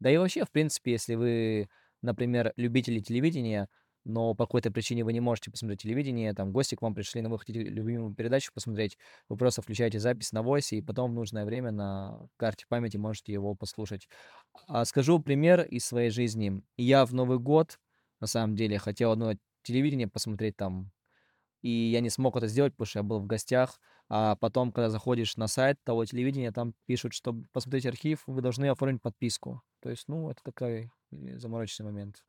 [0.00, 1.68] Да и вообще, в принципе, если вы,
[2.02, 3.68] например, любители телевидения,
[4.04, 7.30] но по какой-то причине вы не можете посмотреть телевидение, там гости к вам пришли, но
[7.30, 8.98] вы хотите любимую передачу посмотреть,
[9.28, 13.32] вы просто включаете запись на войсе, и потом в нужное время на карте памяти можете
[13.32, 14.08] его послушать.
[14.68, 16.62] А скажу пример из своей жизни.
[16.76, 17.78] Я в Новый год,
[18.24, 20.92] на самом деле, хотел одно телевидение посмотреть там,
[21.62, 23.80] и я не смог это сделать, потому что я был в гостях.
[24.08, 28.66] А потом, когда заходишь на сайт того телевидения, там пишут, что посмотреть архив, вы должны
[28.70, 29.62] оформить подписку.
[29.80, 32.24] То есть, ну, это такой э, замороченный момент.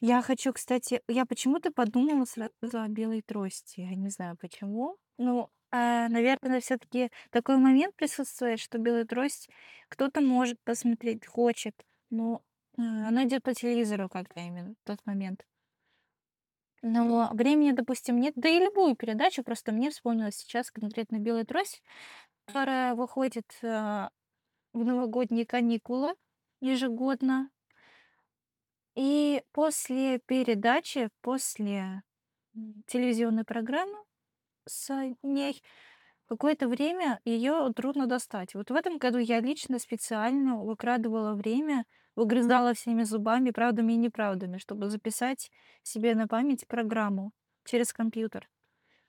[0.00, 3.80] Я хочу, кстати, я почему-то подумала сразу о белой трости.
[3.80, 4.96] Я не знаю почему.
[5.18, 9.48] Ну, а, наверное, все-таки такой момент присутствует, что белая трость
[9.88, 11.74] кто-то может посмотреть, хочет,
[12.10, 12.42] но
[12.76, 15.44] она идет по телевизору как-то именно в тот момент.
[16.82, 18.34] Но времени, допустим, нет.
[18.36, 21.82] Да и любую передачу, просто мне вспомнилась сейчас конкретно белая трость,
[22.46, 24.10] которая выходит а,
[24.72, 26.14] в новогодние каникулы
[26.60, 27.50] ежегодно.
[28.94, 32.02] И после передачи, после
[32.86, 33.96] телевизионной программы
[34.66, 35.62] с ней
[36.26, 38.54] какое-то время ее трудно достать.
[38.54, 41.84] Вот в этом году я лично специально выкрадывала время,
[42.16, 45.50] выгрызала всеми зубами, правдами и неправдами, чтобы записать
[45.82, 47.32] себе на память программу
[47.64, 48.48] через компьютер.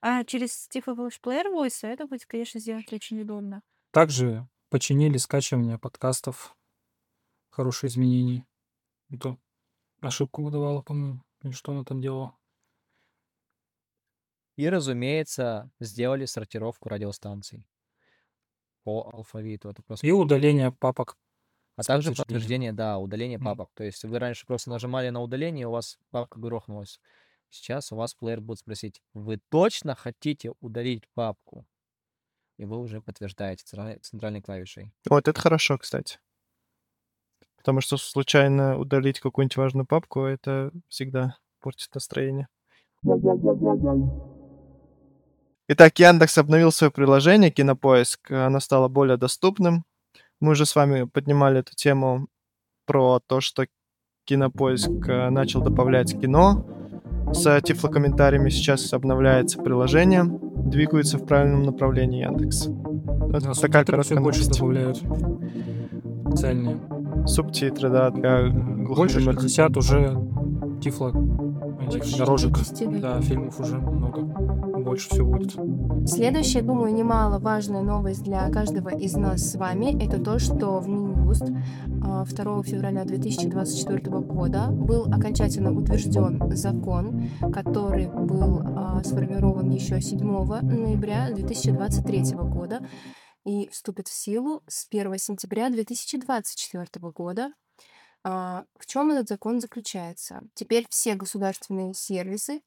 [0.01, 3.61] А через Flash Player Voice это будет, конечно, сделать очень удобно.
[3.91, 6.55] Также починили скачивание подкастов.
[7.49, 8.45] Хорошее изменение.
[9.09, 9.37] Это
[10.01, 11.21] ошибку выдавала, по-моему.
[11.43, 12.35] Или что она там делала?
[14.55, 17.65] И, разумеется, сделали сортировку радиостанций
[18.83, 19.69] по алфавиту.
[19.69, 20.05] Это просто...
[20.05, 21.17] И удаление папок.
[21.75, 22.15] А также подтверждением.
[22.17, 23.45] подтверждение, да, удаление Мгм.
[23.45, 23.71] папок.
[23.73, 26.99] То есть вы раньше просто нажимали на удаление, у вас папка грохнулась.
[27.49, 31.65] Сейчас у вас плеер будет спросить, вы точно хотите удалить папку?
[32.57, 33.63] И вы уже подтверждаете
[34.01, 34.91] центральной клавишей.
[35.09, 36.19] Вот это хорошо, кстати.
[37.57, 42.47] Потому что случайно удалить какую-нибудь важную папку, это всегда портит настроение.
[45.69, 48.31] Итак, Яндекс обновил свое приложение Кинопоиск.
[48.31, 49.85] Оно стало более доступным.
[50.43, 52.27] Мы уже с вами поднимали эту тему
[52.85, 53.65] про то, что
[54.25, 56.67] Кинопоиск э, начал добавлять кино
[57.31, 58.49] с тифлокомментариями.
[58.49, 62.65] Сейчас обновляется приложение, двигается в правильном направлении Яндекс.
[62.67, 64.97] Да, такая короткая все больше добавляют.
[66.27, 66.77] Специальные.
[67.25, 69.39] Субтитры, да, для Больше глухонемых.
[69.43, 70.17] 60 уже
[70.81, 72.57] тифло Больше дорожек.
[72.57, 73.13] 50, да.
[73.13, 74.52] Да, фильмов уже много.
[74.93, 75.53] Больше всего будет.
[76.07, 81.49] Следующая, думаю, немаловажная новость для каждого из нас с вами, это то, что в Минюст
[82.03, 90.19] а, 2 февраля 2024 года был окончательно утвержден закон, который был а, сформирован еще 7
[90.19, 92.87] ноября 2023 года
[93.47, 97.51] и вступит в силу с 1 сентября 2024 года.
[98.23, 100.43] А, В чем этот закон заключается?
[100.53, 102.61] Теперь все государственные сервисы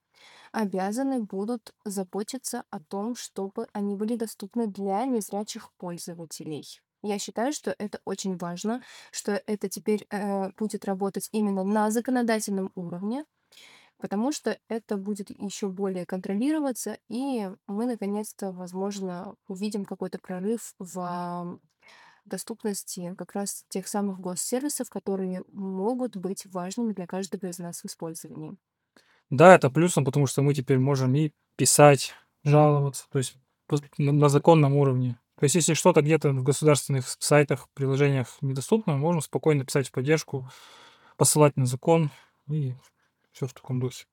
[0.56, 6.80] обязаны будут заботиться о том, чтобы они были доступны для незрячих пользователей.
[7.02, 12.72] Я считаю, что это очень важно, что это теперь э, будет работать именно на законодательном
[12.74, 13.26] уровне,
[13.98, 21.60] потому что это будет еще более контролироваться, и мы наконец-то, возможно, увидим какой-то прорыв в
[22.24, 27.84] доступности как раз тех самых госсервисов, которые могут быть важными для каждого из нас в
[27.84, 28.56] использовании.
[29.30, 33.36] Да, это плюсом, потому что мы теперь можем и писать, жаловаться, то есть
[33.98, 35.18] на, на законном уровне.
[35.36, 39.92] То есть если что-то где-то в государственных сайтах, приложениях недоступно, мы можем спокойно писать в
[39.92, 40.48] поддержку,
[41.16, 42.10] посылать на закон
[42.48, 42.74] и
[43.32, 44.06] все в таком духе.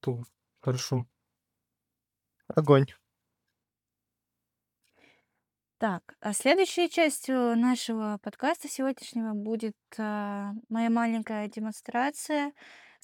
[0.00, 0.22] То
[0.60, 1.06] хорошо.
[2.46, 2.86] Огонь.
[5.78, 12.52] Так, а следующей частью нашего подкаста сегодняшнего будет а, моя маленькая демонстрация,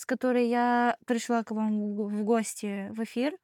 [0.00, 3.36] с которой я пришла к вам в го- в гости в эфир.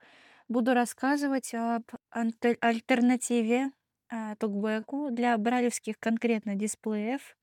[0.48, 3.72] Буду рассказывать об альтернативе
[4.08, 7.36] а, токбеку для брайлевских конкретно дисплеев.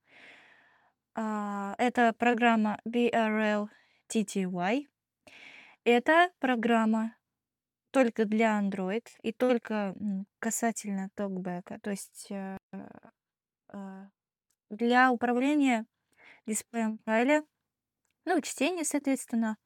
[1.13, 3.69] А, это программа BRL
[4.10, 4.88] TTY.
[5.84, 7.15] Это программа
[7.91, 9.93] только для Android и только
[10.39, 11.80] касательно токбека.
[11.84, 12.58] То есть э,
[13.73, 14.06] э,
[14.71, 15.86] для управления
[16.47, 17.43] дисплеем Брайля,
[18.25, 19.57] ну, чтения, соответственно.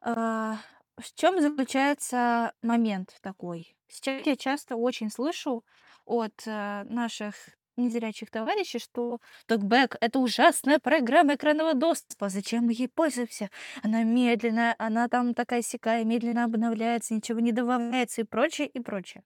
[0.00, 0.58] А,
[0.96, 3.76] В чем заключается момент такой?
[3.88, 5.64] Сейчас я часто очень слышу
[6.04, 7.34] от э, наших
[7.76, 12.28] незрячих товарищей, что токбэк— это ужасная программа экранного доступа.
[12.28, 13.50] Зачем мы ей пользуемся?
[13.82, 19.22] Она медленная, она там такая сякая, медленно обновляется, ничего не добавляется и прочее, и прочее.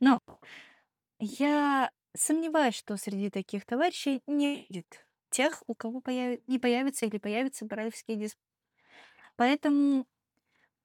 [0.00, 0.20] Но
[1.20, 7.18] я сомневаюсь, что среди таких товарищей не будет тех, у кого появи- не появится или
[7.18, 8.44] появится брайлевский дисплей.
[9.36, 10.06] Поэтому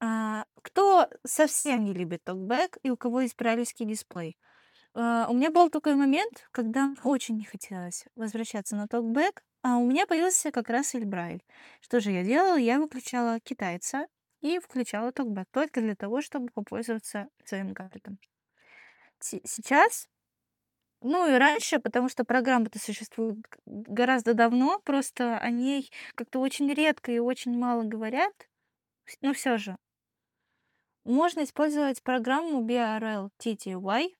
[0.01, 4.37] а, кто совсем не любит токбэк и у кого есть брайлевский дисплей?
[4.95, 9.87] А, у меня был такой момент, когда очень не хотелось возвращаться на токбэк, а у
[9.87, 11.43] меня появился как раз Эльбрайль.
[11.81, 12.57] Что же я делала?
[12.57, 14.07] Я выключала китайца
[14.41, 17.73] и включала токбэк только для того, чтобы попользоваться своим.
[19.19, 20.07] Се- Сейчас,
[21.05, 23.37] ну и раньше, потому что программа-то существует
[23.67, 28.33] гораздо давно, просто о ней как-то очень редко и очень мало говорят,
[29.21, 29.77] но все же.
[31.03, 34.15] Можно использовать программу BRL TTY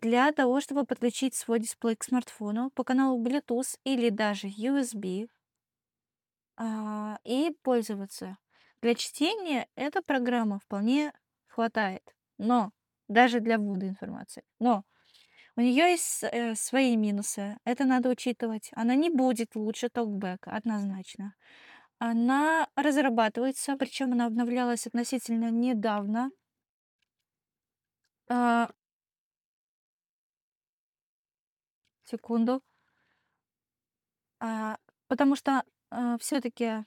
[0.00, 5.28] для того, чтобы подключить свой дисплей к смартфону по каналу Bluetooth или даже USB
[6.56, 8.36] а, и пользоваться.
[8.82, 11.12] Для чтения эта программа вполне
[11.46, 12.02] хватает,
[12.36, 12.72] но
[13.06, 14.42] даже для ввода информации.
[14.58, 14.84] Но
[15.56, 17.56] у нее есть э, свои минусы.
[17.64, 18.70] Это надо учитывать.
[18.74, 21.34] Она не будет лучше токбэка, однозначно.
[21.98, 26.30] Она разрабатывается, причем она обновлялась относительно недавно.
[28.28, 28.70] А,
[32.04, 32.62] секунду.
[34.40, 34.76] А,
[35.08, 35.62] потому что
[36.20, 36.84] все-таки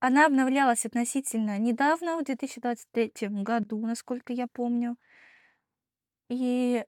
[0.00, 4.96] она обновлялась относительно недавно, в 2023 году, насколько я помню.
[6.28, 6.84] И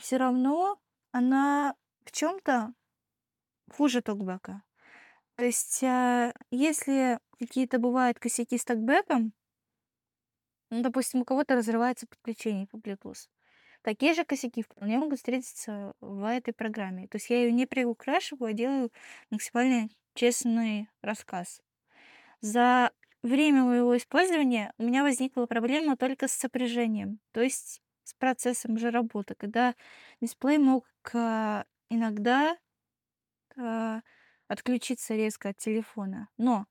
[0.00, 0.78] все равно
[1.12, 2.72] она в чем-то
[3.72, 4.62] хуже токбека.
[5.36, 9.32] То есть, а, если какие-то бывают косяки с токбеком,
[10.70, 13.28] ну, допустим, у кого-то разрывается подключение по Bluetooth,
[13.82, 17.08] такие же косяки вполне могут встретиться в этой программе.
[17.08, 18.92] То есть я ее не приукрашиваю, а делаю
[19.30, 21.62] максимально честный рассказ.
[22.40, 22.92] За
[23.22, 28.90] время моего использования у меня возникла проблема только с сопряжением, то есть с процессом же
[28.90, 29.74] работы, когда
[30.20, 32.56] дисплей мог а, иногда
[33.56, 34.00] а,
[34.48, 36.28] отключиться резко от телефона.
[36.36, 36.66] Но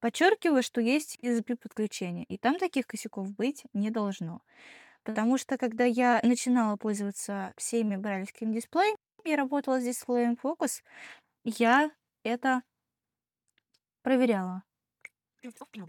[0.00, 4.42] подчеркиваю, что есть USB подключение, и там таких косяков быть не должно.
[5.02, 10.82] Потому что когда я начинала пользоваться всеми брайлевскими дисплеями и работала с дисплеем Focus,
[11.44, 11.90] я
[12.24, 12.62] это
[14.02, 14.65] проверяла.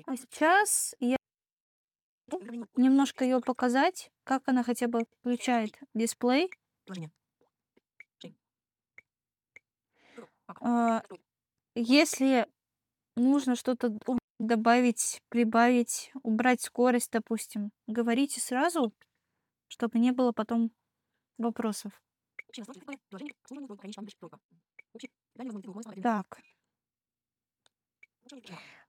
[0.06, 1.18] А сейчас я
[2.76, 6.52] немножко ее показать, как она хотя бы включает дисплей.
[10.48, 11.04] А,
[11.76, 12.48] Если
[13.16, 13.98] нужно что-то
[14.40, 18.94] добавить, прибавить, убрать скорость, допустим, говорите сразу,
[19.68, 20.72] чтобы не было потом
[21.38, 21.92] вопросов.
[26.02, 26.40] Так.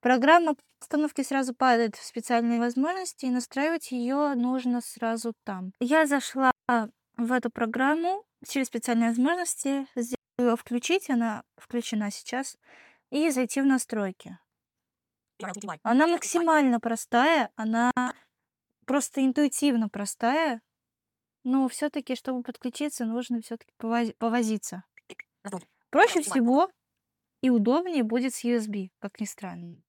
[0.00, 5.72] Программа установки сразу падает в специальные возможности, и настраивать ее нужно сразу там.
[5.80, 6.52] Я зашла
[7.16, 9.86] в эту программу через специальные возможности,
[10.38, 12.56] ее включить, она включена сейчас,
[13.10, 14.38] и зайти в настройки.
[15.82, 17.90] Она максимально простая, она
[18.86, 20.62] просто интуитивно простая,
[21.44, 23.72] но все-таки, чтобы подключиться, нужно все-таки
[24.18, 24.84] повозиться.
[25.90, 26.70] Проще всего
[27.40, 29.82] и удобнее будет с USB, как ни странно.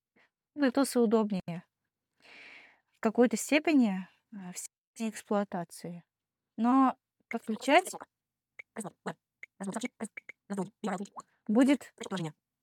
[0.55, 1.63] Bluetooth удобнее
[2.99, 6.03] в какой-то степени а, в степени эксплуатации.
[6.57, 6.97] Но
[7.29, 7.89] подключать
[11.47, 11.93] будет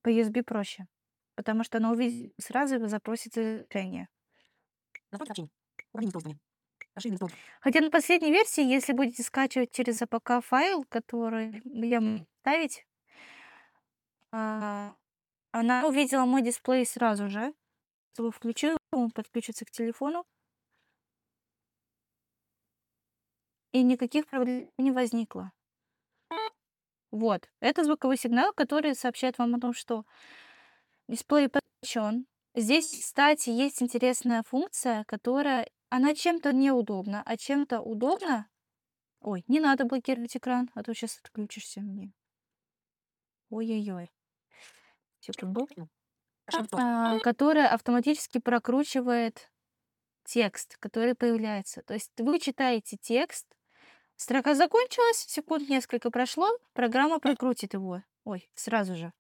[0.03, 0.87] по USB проще,
[1.35, 4.09] потому что она увидит сразу запросит решение.
[7.61, 12.86] Хотя на последней версии, если будете скачивать через APK файл, который я ставить,
[14.39, 14.95] а,
[15.51, 17.55] она увидела мой дисплей сразу же.
[18.19, 20.27] Его включила, он подключится к телефону.
[23.73, 25.53] И никаких проблем не возникло.
[27.11, 27.49] Вот.
[27.61, 30.05] Это звуковой сигнал, который сообщает вам о том, что
[31.09, 32.27] дисплей подключен.
[32.55, 35.71] Здесь, кстати, есть интересная функция, которая...
[35.89, 38.49] Она чем-то неудобна, а чем-то удобна.
[39.21, 42.13] Ой, не надо блокировать экран, а то сейчас отключишься мне.
[43.51, 44.11] Ой-ой-ой.
[45.33, 45.89] Секунду.
[46.73, 49.51] А, которая автоматически прокручивает
[50.25, 51.83] текст, который появляется.
[51.83, 53.47] То есть вы читаете текст,
[54.17, 58.03] строка закончилась, секунд несколько прошло, программа прокрутит его.
[58.25, 59.13] Ой, сразу же.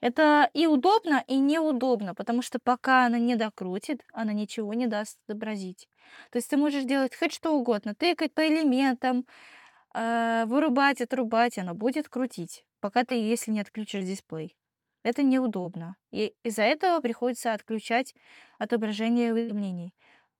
[0.00, 5.18] Это и удобно, и неудобно, потому что пока она не докрутит, она ничего не даст
[5.28, 5.88] отобразить.
[6.30, 9.24] То есть ты можешь делать хоть что угодно, тыкать по элементам,
[9.94, 14.56] э, вырубать, отрубать, она будет крутить, пока ты, если не отключишь дисплей.
[15.02, 15.96] Это неудобно.
[16.12, 18.14] И из-за этого приходится отключать
[18.58, 19.94] отображение уведомлений.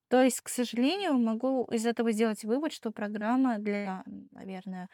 [0.08, 4.88] То есть, к сожалению, могу из этого сделать вывод, что программа для, наверное,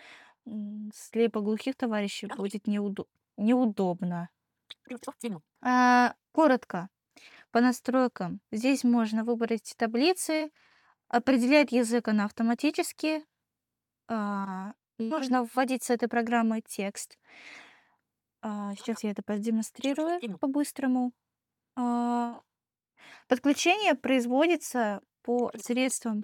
[0.94, 3.06] слепоглухих товарищей будет неудо-
[3.36, 4.30] неудобна.
[5.62, 6.88] А, коротко.
[7.52, 8.40] По настройкам.
[8.52, 10.50] Здесь можно выбрать таблицы,
[11.08, 13.24] определять язык она автоматически.
[14.08, 17.18] А, можно вводить с этой программой текст.
[18.40, 21.12] А, сейчас я это продемонстрирую по-быстрому.
[21.76, 22.40] А,
[23.28, 26.22] подключение производится по средствам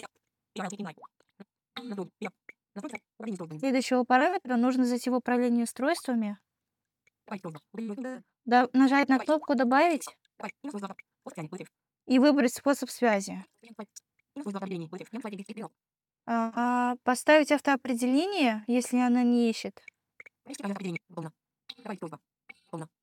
[3.59, 4.57] следующего параметра.
[4.57, 6.39] Нужно зайти в управление устройствами,
[8.45, 10.07] да, нажать на кнопку «Добавить»
[12.07, 13.45] и выбрать способ связи.
[16.27, 19.83] А, поставить автоопределение, если она не ищет.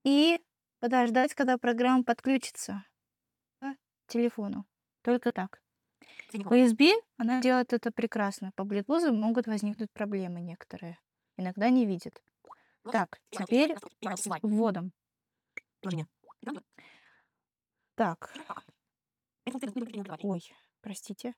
[0.04, 0.40] И
[0.80, 2.84] подождать, когда программа подключится
[3.60, 3.76] к
[4.08, 4.66] телефону.
[5.02, 5.62] Только так.
[6.32, 8.52] По USB она делает это прекрасно.
[8.56, 11.00] По Bluetooth могут возникнуть проблемы некоторые.
[11.38, 12.22] Иногда не видит.
[12.84, 13.76] Так, теперь
[14.42, 14.92] вводом.
[17.96, 18.34] Так.
[20.24, 20.42] Ой,
[20.82, 21.36] простите.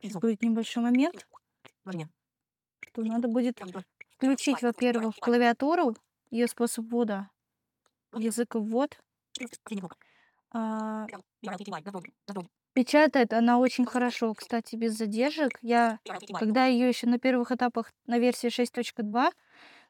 [0.00, 1.26] Сейчас будет небольшой момент,
[2.80, 3.60] что надо будет
[4.16, 5.96] включить, во-первых, клавиатуру,
[6.30, 7.30] ее способ ввода,
[8.14, 8.98] язык ввод.
[10.50, 11.06] А,
[12.72, 15.58] печатает она очень хорошо, кстати, без задержек.
[15.62, 15.98] Я,
[16.38, 19.30] когда ее еще на первых этапах на версии 6.2,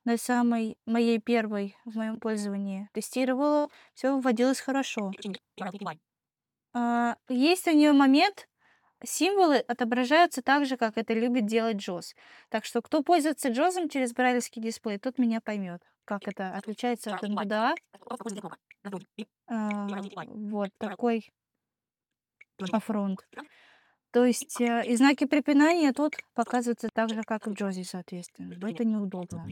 [0.05, 5.13] на самой моей первой в моем пользовании тестировала, все вводилось хорошо.
[6.75, 8.49] А, есть у нее момент,
[9.05, 12.15] символы отображаются так же, как это любит делать Джоз.
[12.49, 17.23] Так что кто пользуется Джозом через брайлевский дисплей, тот меня поймет, как это отличается от
[17.23, 17.75] NVDA.
[19.47, 19.87] А,
[20.27, 21.31] вот такой
[22.71, 23.21] афронт.
[24.13, 28.55] То есть э, и знаки препинания тут показываются так же, как и в Джози, соответственно.
[28.61, 29.47] Но это неудобно.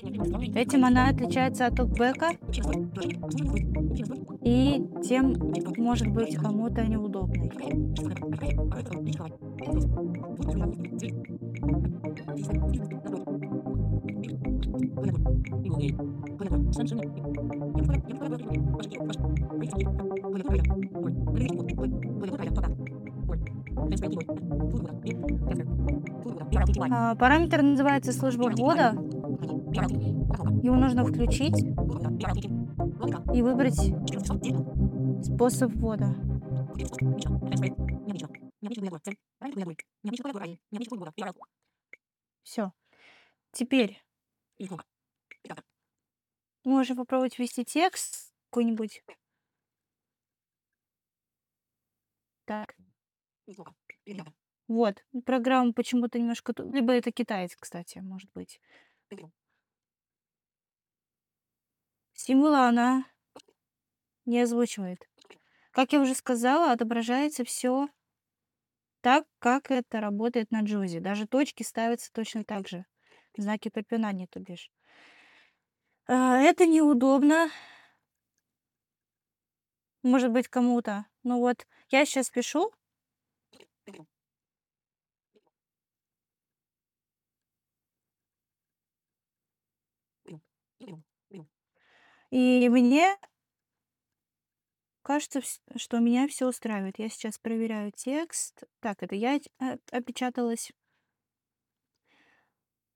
[0.54, 2.32] Этим она отличается от токбека.
[4.44, 5.34] И тем
[5.78, 7.50] может быть кому-то неудобной.
[13.48, 13.59] А,
[27.18, 28.92] Параметр называется служба ввода.
[30.62, 31.58] Его нужно включить
[33.34, 33.92] и выбрать
[35.24, 36.14] способ ввода.
[42.42, 42.72] Все.
[43.52, 44.02] Теперь
[46.64, 49.02] можем попробовать ввести текст какой-нибудь.
[52.44, 52.74] Так.
[54.68, 55.04] Вот.
[55.24, 56.54] Программа почему-то немножко...
[56.58, 58.60] Либо это китаец, кстати, может быть.
[62.12, 63.04] Символы она
[64.26, 65.08] не озвучивает.
[65.70, 67.88] Как я уже сказала, отображается все
[69.00, 70.98] так, как это работает на Джози.
[70.98, 72.84] Даже точки ставятся точно так же.
[73.36, 74.70] Знаки препинания, то бишь.
[76.06, 77.50] А, Это неудобно,
[80.02, 81.06] может быть, кому-то.
[81.22, 82.72] Ну вот, я сейчас пишу,
[92.30, 93.16] и мне
[95.02, 95.40] кажется,
[95.76, 96.98] что меня все устраивает.
[96.98, 98.62] Я сейчас проверяю текст.
[98.80, 100.70] Так, это я э, опечаталась.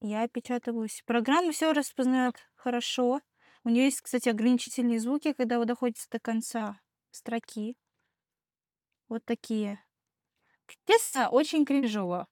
[0.07, 1.03] Я опечатываюсь.
[1.07, 3.23] Программа все распознает хорошо.
[3.65, 6.79] У нее есть, кстати, ограничительные звуки, когда вы доходите до конца
[7.11, 7.75] строки.
[9.09, 9.83] Вот такие.
[10.87, 12.29] Честно, очень кринжово.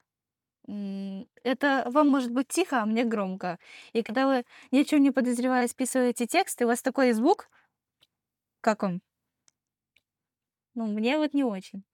[0.66, 3.58] Это вам может быть тихо, а мне громко.
[3.94, 7.48] И когда вы, ничего не подозревая, списываете текст, и у вас такой звук,
[8.60, 9.00] как он?
[10.74, 11.84] Ну, мне вот не очень.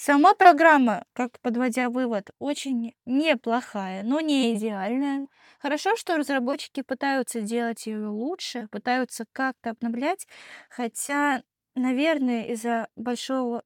[0.00, 5.26] Сама программа, как подводя вывод, очень неплохая, но не идеальная.
[5.58, 10.28] Хорошо, что разработчики пытаются делать ее лучше, пытаются как-то обновлять,
[10.70, 11.42] хотя,
[11.74, 13.64] наверное, из-за большого,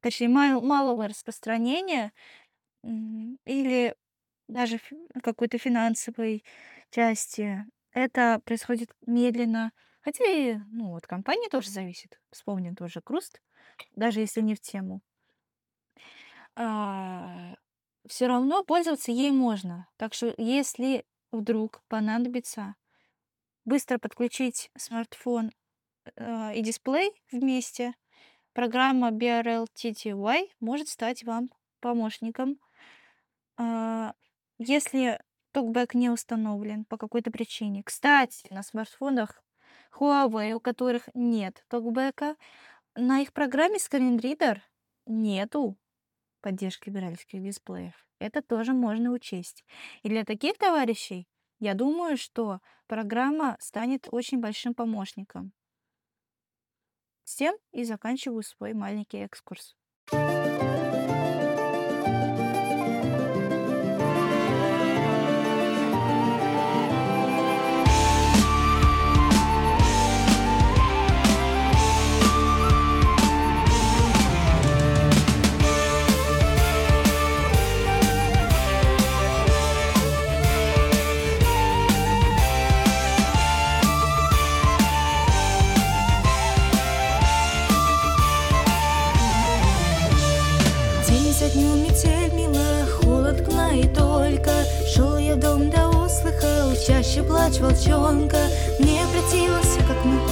[0.00, 2.12] точнее, мал- малого распространения
[3.44, 3.94] или
[4.48, 4.80] даже
[5.22, 6.44] какой-то финансовой
[6.90, 9.72] части, это происходит медленно.
[10.02, 12.20] Хотя и, ну, вот компания тоже зависит.
[12.30, 13.40] Вспомним тоже Круст,
[13.96, 15.02] даже если не в тему
[16.56, 19.88] все равно пользоваться ей можно.
[19.96, 22.76] Так что если вдруг понадобится
[23.64, 25.52] быстро подключить смартфон
[26.14, 27.94] э, и дисплей вместе,
[28.52, 31.50] программа BRL-TTY может стать вам
[31.80, 32.58] помощником.
[33.58, 34.14] А,
[34.58, 35.20] Если
[35.52, 37.82] токбэк не установлен по какой-то причине.
[37.82, 39.42] Кстати, на смартфонах
[39.98, 42.36] Huawei, у которых нет токбэка,
[42.94, 44.60] на их программе Screen
[45.06, 45.76] нету
[46.40, 48.06] поддержки брайлевских дисплеев.
[48.18, 49.64] Это тоже можно учесть.
[50.02, 51.28] И для таких товарищей,
[51.58, 55.52] я думаю, что программа станет очень большим помощником.
[57.24, 59.76] С тем и заканчиваю свой маленький экскурс.
[60.12, 60.55] День
[96.86, 98.38] чаще плач волчонка.
[98.78, 100.22] Мне противился, как мук,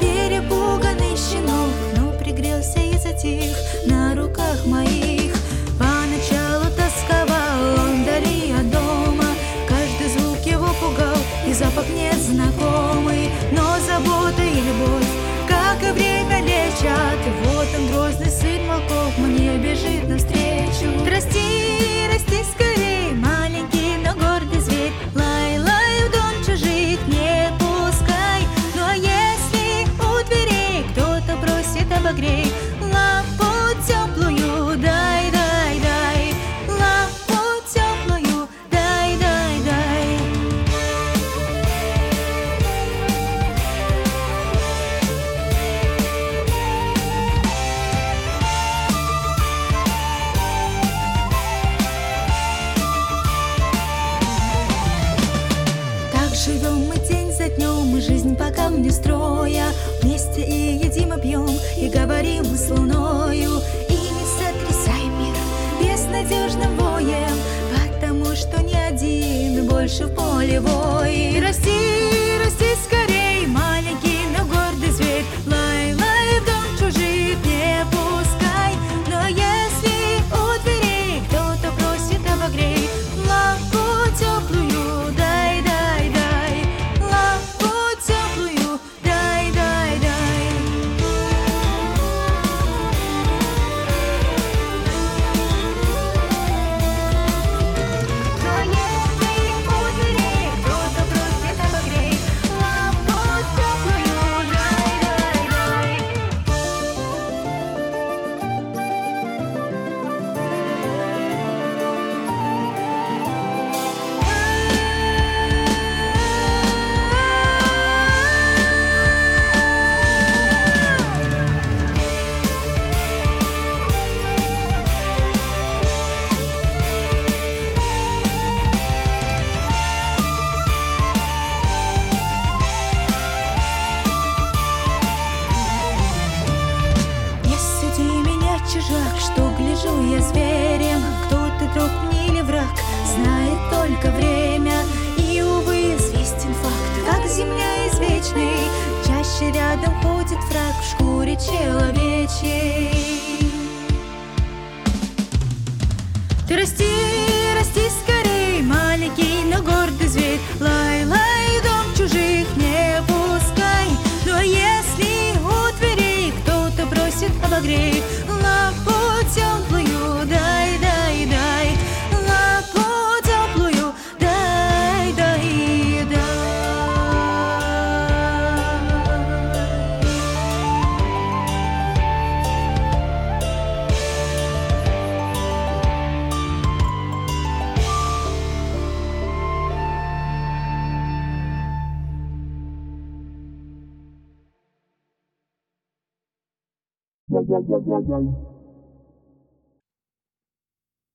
[0.00, 3.56] перепуганный щенок Но пригрелся и затих
[3.86, 5.34] на руках моих.
[5.78, 9.24] Поначалу тосковал он вдали от дома.
[9.66, 13.30] Каждый звук его пугал, и запах незнакомый.
[13.52, 15.08] Но забота и любовь,
[15.48, 17.20] как и время лечат.
[17.46, 20.41] Вот он, грозный сын волков, мне бежит навстречу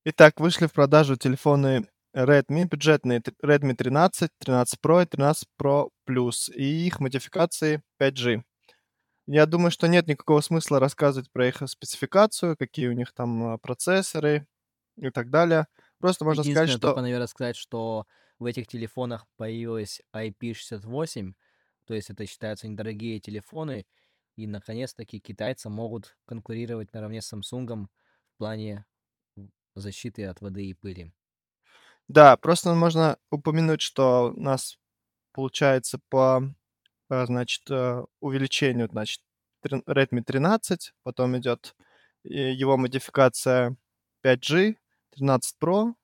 [0.04, 1.86] Итак, вышли в продажу телефоны
[2.16, 8.42] Redmi, бюджетные Redmi 13, 13 Pro и 13 Pro Plus и их модификации 5G.
[9.26, 13.58] Я думаю, что нет никакого смысла рассказывать про их спецификацию, какие у них там а,
[13.58, 14.46] процессоры
[14.96, 15.66] и так далее.
[15.98, 17.02] Просто можно сказать, Единственное, только, что...
[17.02, 18.06] наверное, сказать, что
[18.38, 21.34] в этих телефонах появилась IP68,
[21.86, 23.86] то есть это считаются недорогие телефоны,
[24.38, 28.84] и, наконец-таки, китайцы могут конкурировать наравне с Samsung в плане
[29.74, 31.12] защиты от воды и пыли.
[32.06, 34.78] Да, просто можно упомянуть, что у нас
[35.32, 36.54] получается по,
[37.08, 39.22] а, значит, э, увеличению, значит,
[39.64, 41.74] Redmi 13, потом идет
[42.22, 43.76] э, его модификация
[44.22, 44.76] 5G,
[45.16, 45.94] 13 Pro,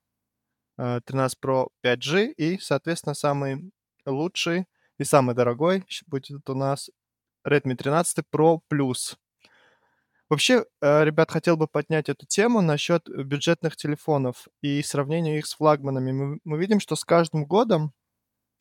[0.79, 3.71] э, 13 Pro 5G и, соответственно, самый
[4.05, 4.67] лучший
[4.99, 6.91] и самый дорогой будет у нас
[7.47, 9.17] Redmi 13 Pro Plus.
[10.31, 15.55] Вообще, э, ребят, хотел бы поднять эту тему насчет бюджетных телефонов и сравнения их с
[15.55, 16.13] флагманами.
[16.13, 17.93] Мы, мы видим, что с каждым годом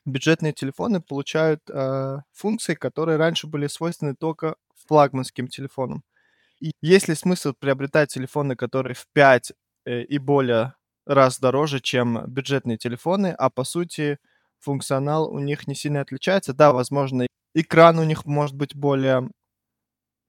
[0.05, 4.55] бюджетные телефоны получают э, функции, которые раньше были свойственны только
[4.87, 6.03] флагманским телефонам.
[6.59, 9.53] И есть ли смысл приобретать телефоны, которые в 5
[9.85, 10.75] э, и более
[11.05, 14.19] раз дороже, чем бюджетные телефоны, а по сути
[14.63, 16.53] функционал у них не сильно отличается?
[16.53, 19.29] Да, возможно, экран у них может быть более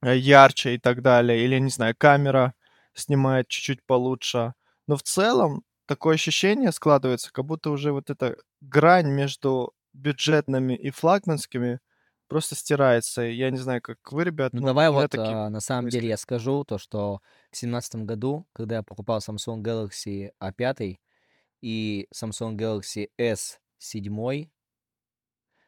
[0.02, 2.54] э, ярче и так далее, или, не знаю, камера
[2.94, 4.54] снимает чуть-чуть получше.
[4.86, 10.90] Но в целом такое ощущение складывается, как будто уже вот эта грань между бюджетными и
[10.90, 11.80] флагманскими
[12.28, 13.22] просто стирается.
[13.22, 16.10] Я не знаю, как вы, ребят, Ну, давай вот, такие а, на самом деле мысли.
[16.10, 17.20] я скажу то, что
[17.50, 20.98] в семнадцатом году, когда я покупал Samsung Galaxy A5
[21.60, 23.08] и Samsung Galaxy
[23.80, 24.48] S7,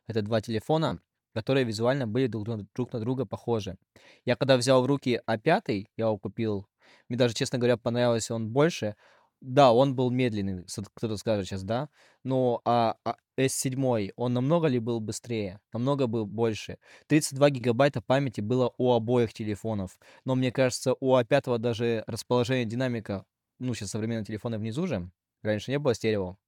[0.07, 1.01] это два телефона,
[1.35, 3.77] которые визуально были друг на, друг на друга похожи.
[4.25, 6.67] Я когда взял в руки А5, я его купил,
[7.09, 8.97] мне даже, честно говоря, понравился он больше.
[9.43, 11.91] Да, он был медленный, кто-то скажет сейчас, да,
[12.25, 15.61] но а, а S7, он намного ли был быстрее?
[15.75, 16.79] Намного был больше.
[17.09, 23.27] 32 гигабайта памяти было у обоих телефонов, но мне кажется, у А5 даже расположение динамика,
[23.59, 25.11] ну, сейчас современные телефоны внизу же,
[25.43, 26.39] раньше не было стерео,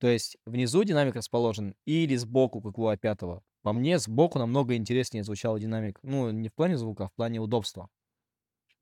[0.00, 3.40] то есть внизу динамик расположен или сбоку, как у А5.
[3.62, 5.98] По мне, сбоку намного интереснее звучал динамик.
[6.02, 7.88] Ну, не в плане звука, а в плане удобства.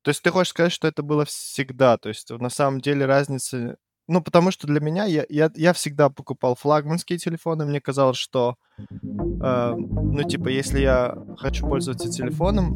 [0.01, 1.97] То есть ты хочешь сказать, что это было всегда?
[1.97, 3.75] То есть на самом деле разницы
[4.07, 7.65] Ну, потому что для меня, я, я, я всегда покупал флагманские телефоны.
[7.65, 12.73] Мне казалось, что, э, ну, типа, если я хочу пользоваться телефоном,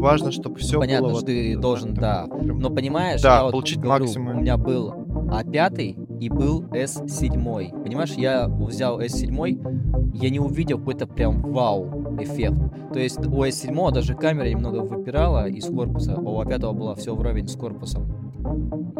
[0.00, 1.26] важно, чтобы все Понятно, было что вот...
[1.26, 2.26] ты да, должен, прям- да.
[2.38, 4.36] прям- Но понимаешь, Да, я вот получить говорю, максимум.
[4.38, 4.90] у меня был
[5.30, 7.82] А5 и был S7.
[7.82, 12.58] Понимаешь, я взял S7, я не увидел какой-то прям вау эффект.
[12.92, 17.14] То есть у S7 даже камера немного выпирала из корпуса, а у А5 было все
[17.14, 18.28] вровень с корпусом.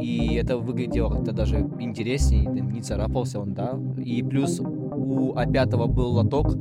[0.00, 3.78] И это выглядело как-то даже интереснее, не царапался он, да.
[3.96, 4.60] И плюс
[5.08, 6.52] у А5 был лоток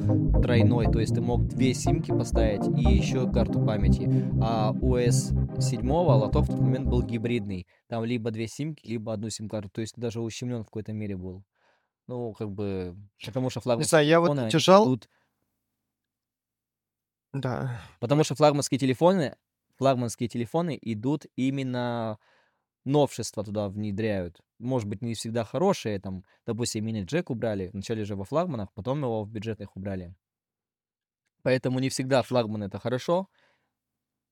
[0.41, 4.09] тройной, то есть ты мог две симки поставить и еще карту памяти.
[4.41, 7.67] А у S7 лоток в тот момент был гибридный.
[7.87, 9.69] Там либо две симки, либо одну сим-карту.
[9.69, 11.43] То есть ты даже ущемлен в какой-то мере был.
[12.07, 12.95] Ну, как бы,
[13.25, 14.85] потому что Не флагманские знаю, я вот держал...
[14.85, 15.09] идут
[17.33, 17.81] Да.
[17.99, 19.35] Потому что флагманские телефоны,
[19.75, 22.17] флагманские телефоны идут именно
[22.85, 24.39] новшества туда внедряют.
[24.59, 29.23] Может быть, не всегда хорошие, там, допустим, мини-джек убрали, вначале же во флагманах, потом его
[29.23, 30.15] в бюджетных убрали.
[31.43, 33.29] Поэтому не всегда флагман это хорошо.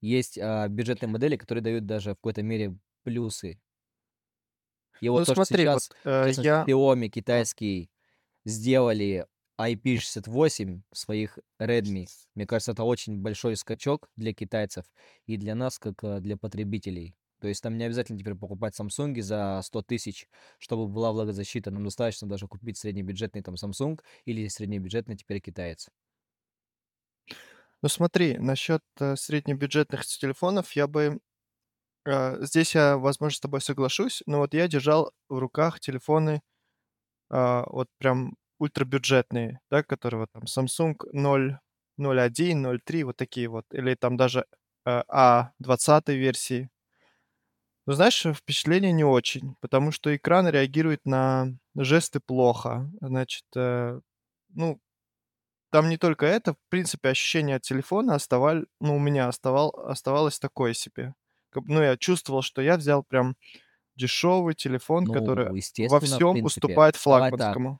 [0.01, 3.59] Есть а, бюджетные модели, которые дают даже в какой-то мере плюсы.
[5.01, 6.65] И вот Ну, то, что смотри, вот сейчас, э, в частности, я...
[6.67, 7.91] Xiaomi китайский
[8.45, 9.27] сделали
[9.59, 12.07] IP68 в своих Redmi.
[12.35, 14.85] Мне кажется, это очень большой скачок для китайцев
[15.25, 17.15] и для нас, как э, для потребителей.
[17.39, 20.27] То есть там не обязательно теперь покупать Samsung за 100 тысяч,
[20.59, 21.71] чтобы была влагозащита.
[21.71, 25.89] Нам достаточно даже купить среднебюджетный там Samsung или среднебюджетный теперь китаец.
[27.81, 31.19] Ну смотри, насчет э, среднебюджетных телефонов я бы...
[32.05, 36.41] э, здесь я, возможно, с тобой соглашусь, но вот я держал в руках телефоны
[37.29, 41.59] а, вот прям ультрабюджетные, да, которые вот там Samsung 0,
[41.97, 44.45] 01, 03, вот такие вот, или там даже
[44.85, 46.69] э, А20 версии.
[47.85, 52.89] Но знаешь, э, впечатление не очень, потому что экран реагирует на жесты плохо.
[53.01, 53.99] Значит, э,
[54.49, 54.79] ну,
[55.71, 60.39] там не только это, в принципе, ощущение от телефона оставаль, ну, у меня оставал, оставалось
[60.39, 61.15] такое себе.
[61.55, 63.35] Ну, я чувствовал, что я взял прям
[63.95, 66.83] дешевый телефон, который Ну, во естественно, в всем принципе.
[66.83, 66.95] уступает
[67.35, 67.59] так.
[67.65, 67.79] флагманскому.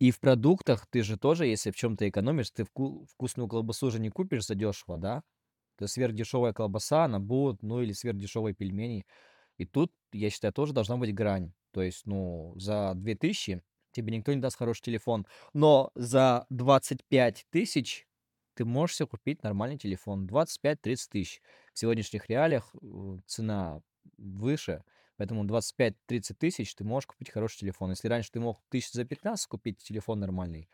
[0.00, 4.00] И в продуктах ты же тоже, если в чем-то экономишь, ты вку- вкусную колбасу же
[4.00, 5.22] не купишь задешево, да?
[5.76, 9.06] Это сверхдешевая колбаса, она будет, ну или сверхдешевые пельмени.
[9.58, 11.52] И тут, я считаю, тоже должна быть грань.
[11.72, 13.62] То есть, ну, за 2000
[13.92, 15.26] тебе никто не даст хороший телефон.
[15.52, 18.06] Но за 25 тысяч
[18.54, 20.26] ты можешь себе купить нормальный телефон.
[20.26, 21.42] 25-30 тысяч.
[21.72, 23.80] В сегодняшних реалиях э, цена
[24.18, 24.84] выше.
[25.16, 27.90] Поэтому 25-30 тысяч ты можешь купить хороший телефон.
[27.90, 30.68] Если раньше ты мог тысяч за 15 купить телефон нормальный,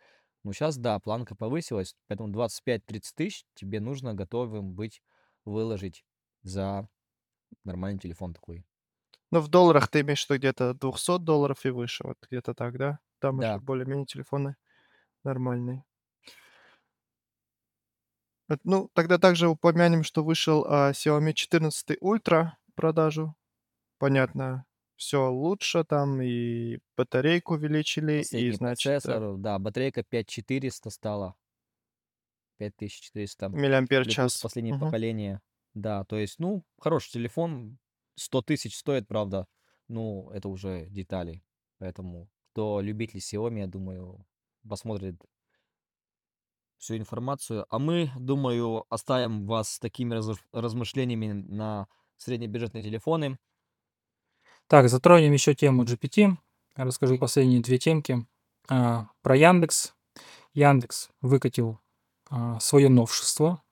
[0.49, 5.03] ну сейчас, да, планка повысилась, поэтому 25-30 тысяч тебе нужно готовым быть
[5.45, 6.05] выложить
[6.43, 6.89] за
[7.65, 8.67] нормальный телефон такой.
[9.31, 12.99] Ну, в долларах ты имеешь виду где-то 200 долларов и выше, вот где-то так, да?
[13.21, 13.61] Там уже Да.
[13.61, 14.57] более-менее телефоны
[15.25, 15.85] нормальные.
[18.65, 23.35] Ну, тогда также упомянем, что вышел а, Xiaomi 14 Ultra в продажу.
[23.99, 24.67] Понятно,
[24.99, 31.37] все лучше там, и батарейку увеличили, и, Последний значит, э, процессор, да, батарейка 5400 стала.
[32.59, 33.49] 5400.
[33.49, 34.41] миллиампер час.
[34.43, 34.85] последнее Мгм.
[34.87, 35.41] поколение.
[35.75, 37.79] Да, то есть, ну, хороший телефон.
[38.17, 39.47] 100 тысяч стоит, правда.
[39.87, 41.45] Ну, это уже детали.
[41.79, 44.27] Поэтому, кто любитель Xiaomi, я думаю,
[44.69, 45.23] посмотрит
[46.79, 47.67] всю информацию.
[47.71, 50.15] А мы, думаю, оставим вас с такими
[50.53, 53.39] размышлениями на среднебюджетные телефоны.
[54.69, 56.37] Так, затронем еще тему GPT.
[56.77, 58.27] Расскажу последние две темки.
[58.69, 59.95] А, про Яндекс.
[60.55, 61.79] Яндекс выкатил
[62.61, 63.63] свое новшество.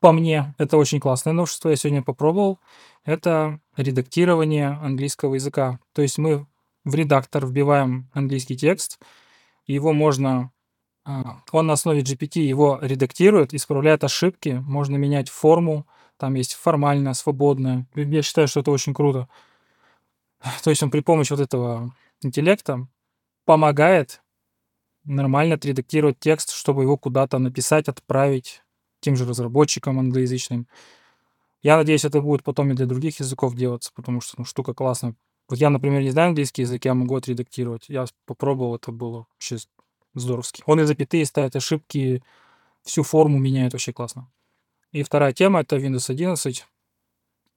[0.00, 1.70] По мне, это очень классное новшество.
[1.70, 2.58] Я сегодня попробовал.
[3.04, 5.80] Это редактирование английского языка.
[5.94, 6.46] То есть мы
[6.84, 8.98] в редактор вбиваем английский текст,
[9.66, 10.50] его можно...
[11.04, 15.86] а, Он на основе GPT его редактирует, исправляет ошибки, можно менять форму,
[16.16, 17.86] там есть формальная, свободная.
[17.94, 19.28] Я считаю, что это очень круто.
[20.64, 22.86] То есть он при помощи вот этого интеллекта
[23.44, 24.22] помогает
[25.04, 28.62] нормально отредактировать текст, чтобы его куда-то написать, отправить
[29.00, 30.68] тем же разработчикам англоязычным.
[31.62, 35.14] Я надеюсь, это будет потом и для других языков делаться, потому что ну, штука классная.
[35.48, 37.88] Вот я, например, не знаю английский язык, я могу отредактировать.
[37.88, 39.58] Я попробовал, это было вообще
[40.14, 40.62] здоровски.
[40.66, 42.22] Он и запятые ставит ошибки,
[42.84, 44.30] всю форму меняет, вообще классно.
[44.92, 46.66] И вторая тема— это Windows 11,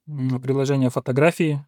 [0.08, 1.66] м, приложение фотографии.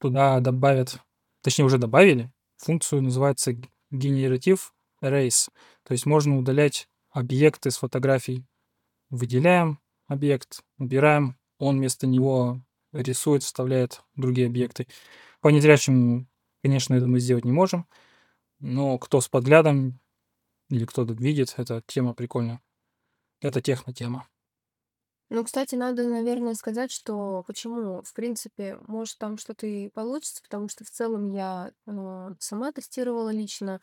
[0.00, 1.00] Туда добавят,
[1.42, 3.52] точнее уже добавили, функцию называется
[3.92, 4.60] Generative
[5.02, 5.50] Erase.
[5.84, 8.44] То есть можно удалять объекты с фотографий.
[9.10, 12.60] Выделяем объект, убираем, он вместо него
[12.92, 14.86] рисует, вставляет другие объекты.
[15.40, 16.26] По незрячему
[16.62, 17.86] Конечно, это мы сделать не можем,
[18.58, 19.98] но кто с подглядом
[20.68, 22.60] или кто-то видит, эта тема прикольная.
[23.40, 24.28] Это техно-тема.
[25.32, 30.68] Ну, кстати, надо, наверное, сказать, что почему, в принципе, может там что-то и получится, потому
[30.68, 33.80] что в целом я э, сама тестировала лично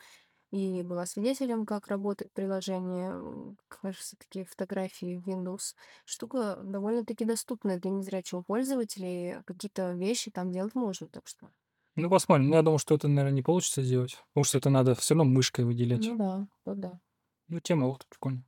[0.50, 3.56] и была свидетелем, как работает приложение.
[3.68, 5.74] Кажется, такие фотографии в Windows.
[6.04, 11.48] Штука довольно-таки доступная для незрячего пользователя, и какие-то вещи там делать можно, так что.
[11.96, 12.50] Ну, посмотрим.
[12.50, 15.30] Ну, я думаю, что это, наверное, не получится сделать, потому что это надо все равно
[15.30, 16.06] мышкой выделять.
[16.06, 17.00] Ну да, ну да.
[17.48, 18.44] Ну, тема вот прикольная.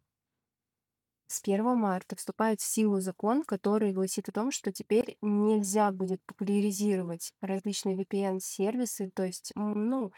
[1.30, 6.20] С 1 марта вступает в силу закон, который гласит о том, что теперь нельзя будет
[6.26, 9.12] популяризировать различные VPN-сервисы.
[9.14, 10.10] То есть, ну,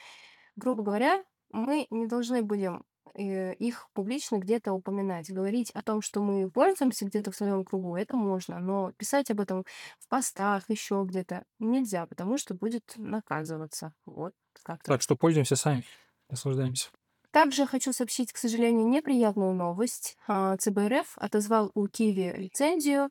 [0.57, 5.31] грубо говоря, мы не должны будем э, их публично где-то упоминать.
[5.31, 9.41] Говорить о том, что мы пользуемся где-то в своем кругу, это можно, но писать об
[9.41, 9.67] этом
[9.99, 13.93] в постах, еще где-то нельзя, потому что будет наказываться.
[14.07, 14.33] Вот
[14.63, 14.93] как-то.
[14.93, 15.85] Так что пользуемся сами,
[16.31, 16.89] наслаждаемся.
[17.33, 20.19] Также хочу сообщить, к сожалению, неприятную новость.
[20.29, 23.11] А, ЦБРФ отозвал у Киви лицензию.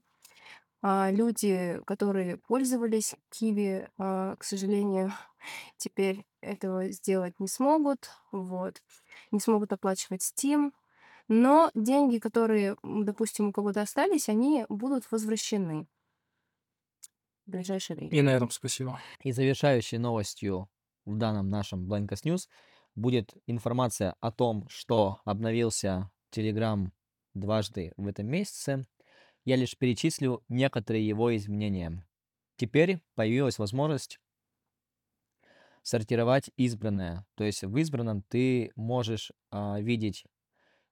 [0.84, 5.12] А, Люди, которые пользовались Киви, а, к сожалению,
[5.78, 8.12] теперь этого сделать не смогут.
[8.32, 8.84] Вот.
[9.32, 10.72] Не смогут оплачивать Steam.
[11.28, 15.88] Но деньги, которые, допустим, у кого-то остались, они будут возвращены
[17.48, 18.12] в ближайшее время.
[18.12, 19.00] И на этом спасибо.
[19.22, 20.70] И завершающей новостью
[21.06, 22.48] в данном нашем Blankos News
[22.96, 26.90] будет информация о том, что обновился Telegram
[27.34, 28.86] дважды в этом месяце.
[29.44, 32.06] Я лишь перечислю некоторые его изменения.
[32.58, 34.20] Теперь появилась возможность
[35.82, 37.26] сортировать избранное.
[37.36, 40.26] То есть в избранном ты можешь а, видеть,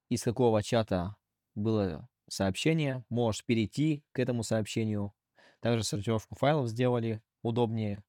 [0.09, 1.15] из какого чата
[1.53, 5.13] было сообщение, можешь перейти к этому сообщению.
[5.59, 8.03] Также сортировку файлов сделали удобнее.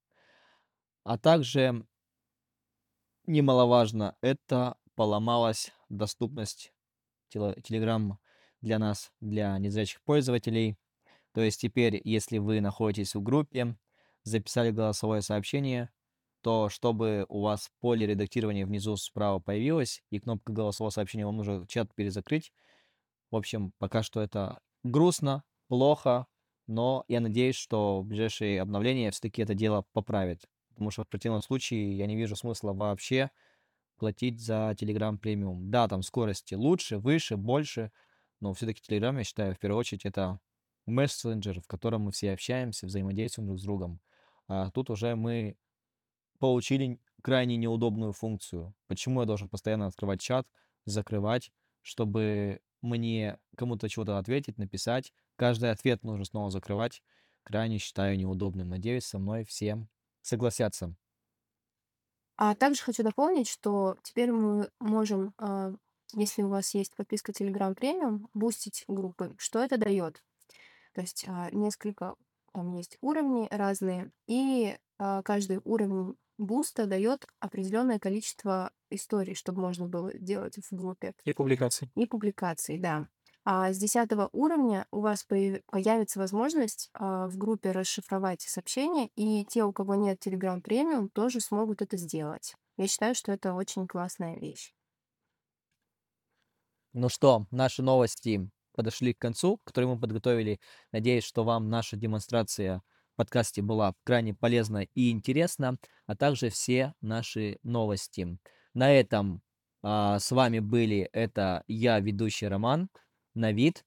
[1.05, 1.85] А также
[3.27, 6.73] немаловажно, это поломалась доступность
[7.35, 8.13] Telegram
[8.61, 10.77] для нас, для незрячих пользователей.
[11.33, 13.77] То есть теперь, если вы находитесь в группе,
[14.25, 15.91] записали голосовое сообщение,
[16.43, 21.67] то чтобы у вас поле редактирования внизу справа появилась и кнопка голосового сообщения, вам нужно
[21.67, 22.53] чат перезакрыть.
[23.31, 26.27] В общем, пока что это грустно, плохо,
[26.67, 30.47] но я надеюсь, что ближайшие обновления все-таки это дело поправит.
[30.81, 33.31] Потому что в противном случае я не вижу смысла вообще
[33.99, 35.71] платить за Telegram премиум.
[35.71, 37.93] Да, там скорости лучше, выше, больше,
[38.41, 40.41] но все-таки Telegram, я считаю, в первую очередь это
[40.87, 44.01] мессенджер, в котором мы все общаемся, взаимодействуем друг с другом.
[44.49, 45.59] А тут уже мы
[46.39, 48.75] получили крайне неудобную функцию.
[48.87, 50.49] Почему я должен постоянно открывать чат,
[50.87, 51.53] закрывать,
[51.83, 55.13] чтобы мне кому-то чего-то ответить, написать.
[55.37, 57.03] Каждый ответ нужно снова закрывать.
[57.43, 58.71] Крайне считаю неудобным.
[58.71, 59.87] Надеюсь, со мной все
[60.23, 60.95] согласятся.
[62.37, 65.75] А также хочу дополнить, что теперь мы можем, а,
[66.15, 69.35] если у вас есть подписка Telegram Premium, бустить группы.
[69.39, 70.23] Что это дает?
[70.95, 72.15] То есть а, несколько
[72.53, 79.87] там есть уровни разные, и а, каждый уровень буста дает определенное количество историй, чтобы можно
[79.87, 81.15] было делать в группе.
[81.25, 81.91] И публикации.
[81.95, 83.09] И публикаций, да.
[83.45, 89.45] А с 10 уровня у вас появ- появится возможность а, в группе расшифровать сообщения, и
[89.47, 92.55] те, у кого нет Telegram премиум, тоже смогут это сделать.
[92.77, 94.75] Я считаю, что это очень классная вещь.
[96.93, 100.61] Ну что, наши новости подошли к концу, которые мы подготовили.
[100.93, 102.83] Надеюсь, что вам наша демонстрация
[103.13, 105.77] в подкасте была крайне полезна и интересна,
[106.07, 108.39] а также все наши новости.
[108.75, 109.43] На этом
[109.83, 112.89] а, с вами были это я, ведущий Роман,
[113.35, 113.85] Навид,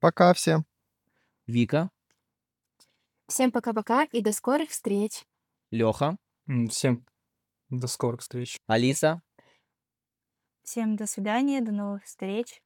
[0.00, 0.66] Пока всем.
[1.46, 1.90] Вика,
[3.26, 5.24] Всем пока-пока и до скорых встреч!
[5.70, 6.16] Леха,
[6.68, 7.06] Всем
[7.70, 8.58] до скорых встреч.
[8.66, 9.22] Алиса.
[10.62, 12.62] Всем до свидания, до новых встреч.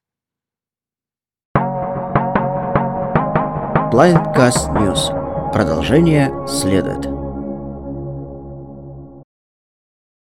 [3.91, 5.51] Blindcast News.
[5.51, 7.18] Продолжение следует.